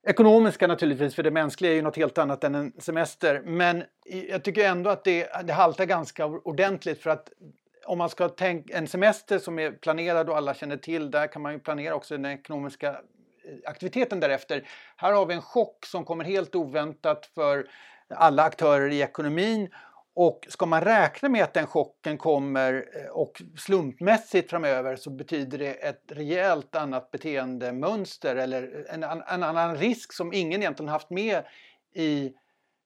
ekonomiska 0.06 0.66
naturligtvis, 0.66 1.14
för 1.14 1.22
det 1.22 1.30
mänskliga 1.30 1.72
är 1.72 1.76
ju 1.76 1.82
något 1.82 1.96
helt 1.96 2.18
annat 2.18 2.44
än 2.44 2.54
en 2.54 2.72
semester. 2.78 3.42
Men 3.44 3.84
jag 4.04 4.44
tycker 4.44 4.68
ändå 4.68 4.90
att 4.90 5.04
det, 5.04 5.28
det 5.44 5.52
haltar 5.52 5.84
ganska 5.84 6.26
ordentligt 6.26 7.02
för 7.02 7.10
att 7.10 7.32
om 7.86 7.98
man 7.98 8.10
ska 8.10 8.28
tänka 8.28 8.78
en 8.78 8.88
semester 8.88 9.38
som 9.38 9.58
är 9.58 9.70
planerad 9.70 10.28
och 10.28 10.36
alla 10.36 10.54
känner 10.54 10.76
till, 10.76 11.10
där 11.10 11.26
kan 11.26 11.42
man 11.42 11.52
ju 11.52 11.58
planera 11.58 11.94
också 11.94 12.16
den 12.16 12.26
ekonomiska 12.26 12.90
eh, 12.90 12.96
aktiviteten 13.64 14.20
därefter. 14.20 14.68
Här 14.96 15.12
har 15.12 15.26
vi 15.26 15.34
en 15.34 15.42
chock 15.42 15.86
som 15.86 16.04
kommer 16.04 16.24
helt 16.24 16.54
oväntat 16.54 17.26
för 17.34 17.66
alla 18.08 18.42
aktörer 18.42 18.88
i 18.90 19.00
ekonomin 19.00 19.68
och 20.16 20.46
ska 20.48 20.66
man 20.66 20.80
räkna 20.80 21.28
med 21.28 21.44
att 21.44 21.54
den 21.54 21.66
chocken 21.66 22.18
kommer 22.18 22.86
eh, 22.94 23.10
och 23.10 23.42
slumpmässigt 23.58 24.50
framöver 24.50 24.96
så 24.96 25.10
betyder 25.10 25.58
det 25.58 25.72
ett 25.72 26.02
rejält 26.08 26.74
annat 26.74 27.10
beteendemönster 27.10 28.36
eller 28.36 28.86
en, 28.88 29.02
en 29.02 29.42
annan 29.42 29.76
risk 29.76 30.12
som 30.12 30.32
ingen 30.32 30.62
egentligen 30.62 30.88
haft 30.88 31.10
med 31.10 31.42
i 31.94 32.32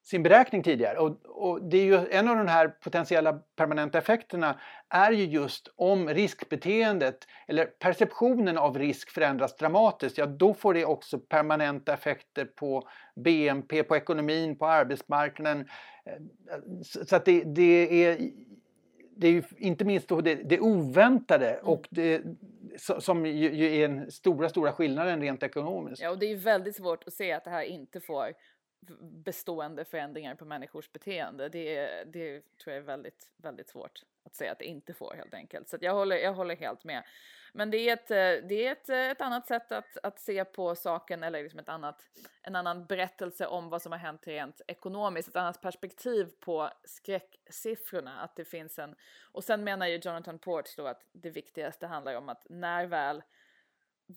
sin 0.09 0.23
beräkning 0.23 0.63
tidigare. 0.63 0.97
Och, 0.97 1.17
och, 1.25 1.69
det 1.69 1.77
är 1.77 1.85
ju 1.85 2.07
en 2.11 2.27
av 2.27 2.37
de 2.37 2.47
här 2.47 2.67
potentiella 2.67 3.33
permanenta 3.33 3.97
effekterna 3.97 4.59
är 4.89 5.11
ju 5.11 5.25
just 5.25 5.73
om 5.75 6.09
riskbeteendet 6.09 7.27
eller 7.47 7.65
perceptionen 7.65 8.57
av 8.57 8.77
risk 8.77 9.09
förändras 9.09 9.57
dramatiskt, 9.57 10.17
ja 10.17 10.25
då 10.25 10.53
får 10.53 10.73
det 10.73 10.85
också 10.85 11.19
permanenta 11.19 11.93
effekter 11.93 12.45
på 12.45 12.87
BNP, 13.15 13.83
på 13.83 13.95
ekonomin, 13.95 14.57
på 14.57 14.65
arbetsmarknaden. 14.65 15.67
Så 17.05 17.15
att 17.15 17.25
det, 17.25 17.43
det 17.43 18.05
är 18.05 18.17
det 19.19 19.27
är 19.27 19.31
ju 19.31 19.43
inte 19.57 19.85
minst 19.85 20.09
det, 20.09 20.35
det 20.35 20.59
oväntade 20.59 21.49
mm. 21.49 21.65
och 21.65 21.87
det, 21.89 22.21
som 22.77 23.25
ju, 23.25 23.75
är 23.75 23.87
den 23.87 24.11
stora, 24.11 24.49
stora 24.49 24.71
skillnaden 24.71 25.21
rent 25.21 25.43
ekonomiskt. 25.43 26.01
Ja, 26.01 26.09
och 26.09 26.19
det 26.19 26.31
är 26.31 26.35
väldigt 26.35 26.75
svårt 26.75 27.03
att 27.07 27.13
se 27.13 27.31
att 27.31 27.43
det 27.43 27.49
här 27.49 27.63
inte 27.63 28.01
får 28.01 28.33
bestående 29.01 29.85
förändringar 29.85 30.35
på 30.35 30.45
människors 30.45 30.91
beteende. 30.91 31.49
Det, 31.49 32.03
det 32.03 32.41
tror 32.57 32.73
jag 32.73 32.77
är 32.81 32.85
väldigt, 32.85 33.31
väldigt 33.37 33.69
svårt 33.69 34.03
att 34.23 34.35
säga 34.35 34.51
att 34.51 34.59
det 34.59 34.65
inte 34.65 34.93
får 34.93 35.13
helt 35.15 35.33
enkelt. 35.33 35.69
Så 35.69 35.77
jag, 35.81 35.93
håller, 35.93 36.15
jag 36.15 36.33
håller 36.33 36.55
helt 36.55 36.83
med. 36.83 37.03
Men 37.53 37.71
det 37.71 37.77
är 37.77 37.93
ett, 37.93 38.11
eh, 38.11 38.47
det 38.47 38.67
är 38.67 38.71
ett, 38.71 38.89
eh, 38.89 38.97
ett 38.97 39.21
annat 39.21 39.47
sätt 39.47 39.71
att, 39.71 39.97
att 40.03 40.19
se 40.19 40.45
på 40.45 40.75
saken 40.75 41.23
eller 41.23 41.43
liksom 41.43 41.59
ett 41.59 41.69
annat, 41.69 42.09
en 42.41 42.55
annan 42.55 42.85
berättelse 42.85 43.47
om 43.47 43.69
vad 43.69 43.81
som 43.81 43.91
har 43.91 43.99
hänt 43.99 44.27
rent 44.27 44.61
ekonomiskt, 44.67 45.29
ett 45.29 45.35
annat 45.35 45.61
perspektiv 45.61 46.29
på 46.39 46.69
skräcksiffrorna. 46.83 48.19
Att 48.19 48.35
det 48.35 48.45
finns 48.45 48.79
en, 48.79 48.95
och 49.31 49.43
sen 49.43 49.63
menar 49.63 49.87
ju 49.87 49.99
Jonathan 50.03 50.39
Ports 50.39 50.75
då 50.75 50.87
att 50.87 51.05
det 51.11 51.29
viktigaste 51.29 51.87
handlar 51.87 52.15
om 52.15 52.29
att 52.29 52.45
när 52.49 52.85
väl 52.85 53.23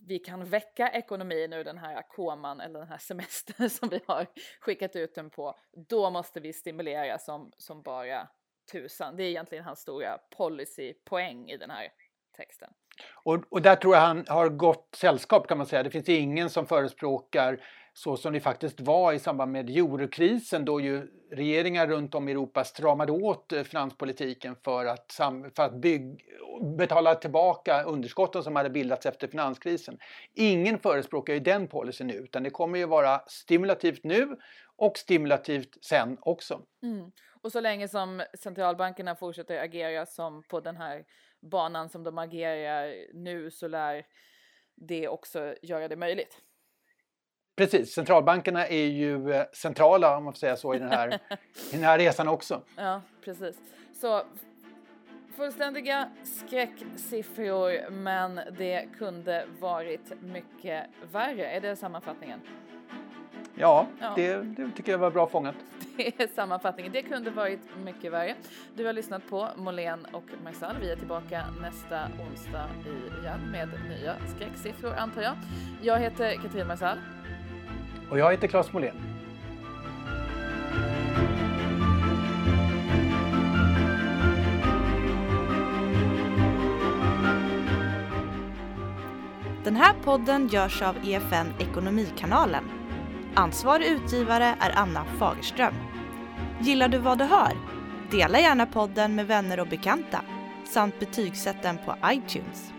vi 0.01 0.19
kan 0.19 0.45
väcka 0.45 0.89
ekonomin 0.89 1.53
ur 1.53 1.65
den 1.65 1.79
här 1.79 2.03
koman 2.09 2.61
eller 2.61 2.79
den 2.79 2.89
här 2.89 2.99
semestern 2.99 3.71
som 3.71 3.89
vi 3.89 4.01
har 4.07 4.27
skickat 4.61 4.97
ut 4.97 5.15
den 5.15 5.31
på, 5.31 5.59
då 5.89 6.11
måste 6.11 6.41
vi 6.41 6.53
stimulera 6.53 7.19
som, 7.19 7.53
som 7.57 7.83
bara 7.83 8.29
tusan. 8.73 9.17
Det 9.17 9.25
är 9.25 9.29
egentligen 9.29 9.65
hans 9.65 9.81
stora 9.81 10.19
policypoäng 10.37 11.51
i 11.51 11.57
den 11.57 11.71
här 11.71 11.89
texten. 12.37 12.73
Och, 13.13 13.45
och 13.49 13.63
där 13.63 13.77
tror 13.77 13.95
jag 13.95 14.03
han 14.03 14.25
har 14.29 14.49
gott 14.49 14.95
sällskap 14.97 15.49
kan 15.49 15.59
man 15.59 15.67
säga. 15.67 15.83
Det 15.83 15.91
finns 15.91 16.09
ingen 16.09 16.51
som 16.51 16.67
förespråkar 16.67 17.61
så 17.95 18.17
som 18.17 18.33
det 18.33 18.41
faktiskt 18.41 18.81
var 18.81 19.13
i 19.13 19.19
samband 19.19 19.53
med 19.53 19.71
eurokrisen 19.71 20.65
då 20.65 20.81
ju 20.81 21.09
regeringar 21.31 21.87
runt 21.87 22.15
om 22.15 22.29
i 22.29 22.33
Europa 22.33 22.65
stramade 22.65 23.13
åt 23.13 23.53
eh, 23.53 23.63
finanspolitiken 23.63 24.57
för 24.65 24.85
att, 24.87 25.21
för 25.57 25.63
att 25.63 25.75
bygg, 25.75 26.25
betala 26.79 27.15
tillbaka 27.15 27.83
underskotten 27.83 28.43
som 28.43 28.57
hade 28.57 28.71
bildats 28.71 29.07
efter 29.07 29.29
finanskrisen. 29.29 29.99
Ingen 30.35 30.79
förespråkar 30.79 31.35
ju 31.35 31.41
den 31.41 31.69
policyn 31.69 32.07
nu 32.07 32.15
utan 32.15 32.43
det 32.43 32.51
kommer 32.51 32.79
ju 32.79 32.87
vara 32.87 33.19
stimulativt 33.27 34.05
nu 34.05 34.37
och 34.77 34.99
stimulativt 34.99 35.85
sen 35.85 36.19
också. 36.21 36.63
Mm. 36.83 37.13
Och 37.43 37.53
så 37.53 37.61
länge 37.61 37.89
som 37.89 38.23
centralbankerna 38.39 39.17
fortsätter 39.17 39.59
agera 39.59 40.07
som 40.07 40.43
på 40.43 40.61
den 40.61 40.77
här 40.77 41.05
banan 41.41 41.89
som 41.89 42.05
de 42.05 42.19
agerar 42.19 42.95
nu 43.15 43.51
så 43.51 43.69
lär 43.69 44.07
det 44.77 45.09
också 45.09 45.55
göra 45.63 45.89
det 45.89 45.97
möjligt. 45.97 46.43
Precis, 47.57 47.95
centralbankerna 47.95 48.67
är 48.67 48.87
ju 48.87 49.33
eh, 49.33 49.45
centrala 49.53 50.17
om 50.17 50.25
man 50.25 50.33
får 50.33 50.39
säga 50.39 50.57
så 50.57 50.75
i 50.75 50.79
den 50.79 50.89
här, 50.89 51.09
i 51.73 51.77
den 51.77 51.85
här 51.85 51.99
resan 51.99 52.29
också. 52.29 52.63
Ja, 52.77 53.01
precis. 53.25 53.57
Så 54.01 54.23
Fullständiga 55.37 56.09
skräcksiffror, 56.23 57.91
men 57.91 58.41
det 58.59 58.89
kunde 58.99 59.45
varit 59.61 60.23
mycket 60.23 60.87
värre. 61.13 61.47
Är 61.47 61.61
det 61.61 61.77
sammanfattningen? 61.77 62.41
Ja, 63.55 63.87
ja. 64.01 64.13
Det, 64.17 64.37
det, 64.37 64.71
tycker 64.77 64.93
jag 64.93 64.99
var 64.99 65.11
bra 65.11 65.27
fångat. 65.27 65.55
Det 65.97 66.21
är 66.21 66.27
sammanfattningen. 66.27 66.93
Det 66.93 67.03
kunde 67.03 67.31
varit 67.31 67.61
mycket 67.85 68.13
värre. 68.13 68.35
Du 68.75 68.87
har 68.87 68.93
lyssnat 68.93 69.29
på 69.31 69.49
Molén 69.57 70.07
och 70.13 70.25
Marsall. 70.45 70.77
Vi 70.81 70.91
är 70.91 70.97
tillbaka 70.97 71.45
nästa 71.61 72.09
onsdag 72.31 72.69
igen 73.21 73.51
med 73.51 73.69
nya 73.89 74.17
skräcksiffror 74.37 74.95
antar 74.95 75.23
jag. 75.23 75.35
Jag 75.83 75.99
heter 75.99 76.35
Katrin 76.35 76.67
Marsall. 76.67 76.99
Och 78.13 78.19
jag 78.19 78.31
heter 78.31 78.49
Claes 78.49 78.73
Molén. 78.73 78.95
Den 89.65 89.77
här 89.77 89.95
podden 90.05 90.49
görs 90.49 90.83
av 90.83 90.97
EFN 91.05 91.47
Ekonomikanalen. 91.59 92.65
Ansvarig 93.35 93.87
utgivare 93.87 94.55
är 94.61 94.73
Anna 94.79 95.05
Fagerström. 95.05 95.75
Gillar 96.61 96.89
du 96.89 96.99
vad 96.99 97.19
du 97.19 97.25
hör? 97.25 97.53
Dela 98.11 98.41
gärna 98.41 98.67
podden 98.67 99.15
med 99.15 99.27
vänner 99.27 99.61
och 99.61 99.69
bekanta 99.69 100.21
samt 100.65 100.99
betygsätt 100.99 101.63
den 101.63 101.79
på 101.79 101.97
iTunes. 102.07 102.73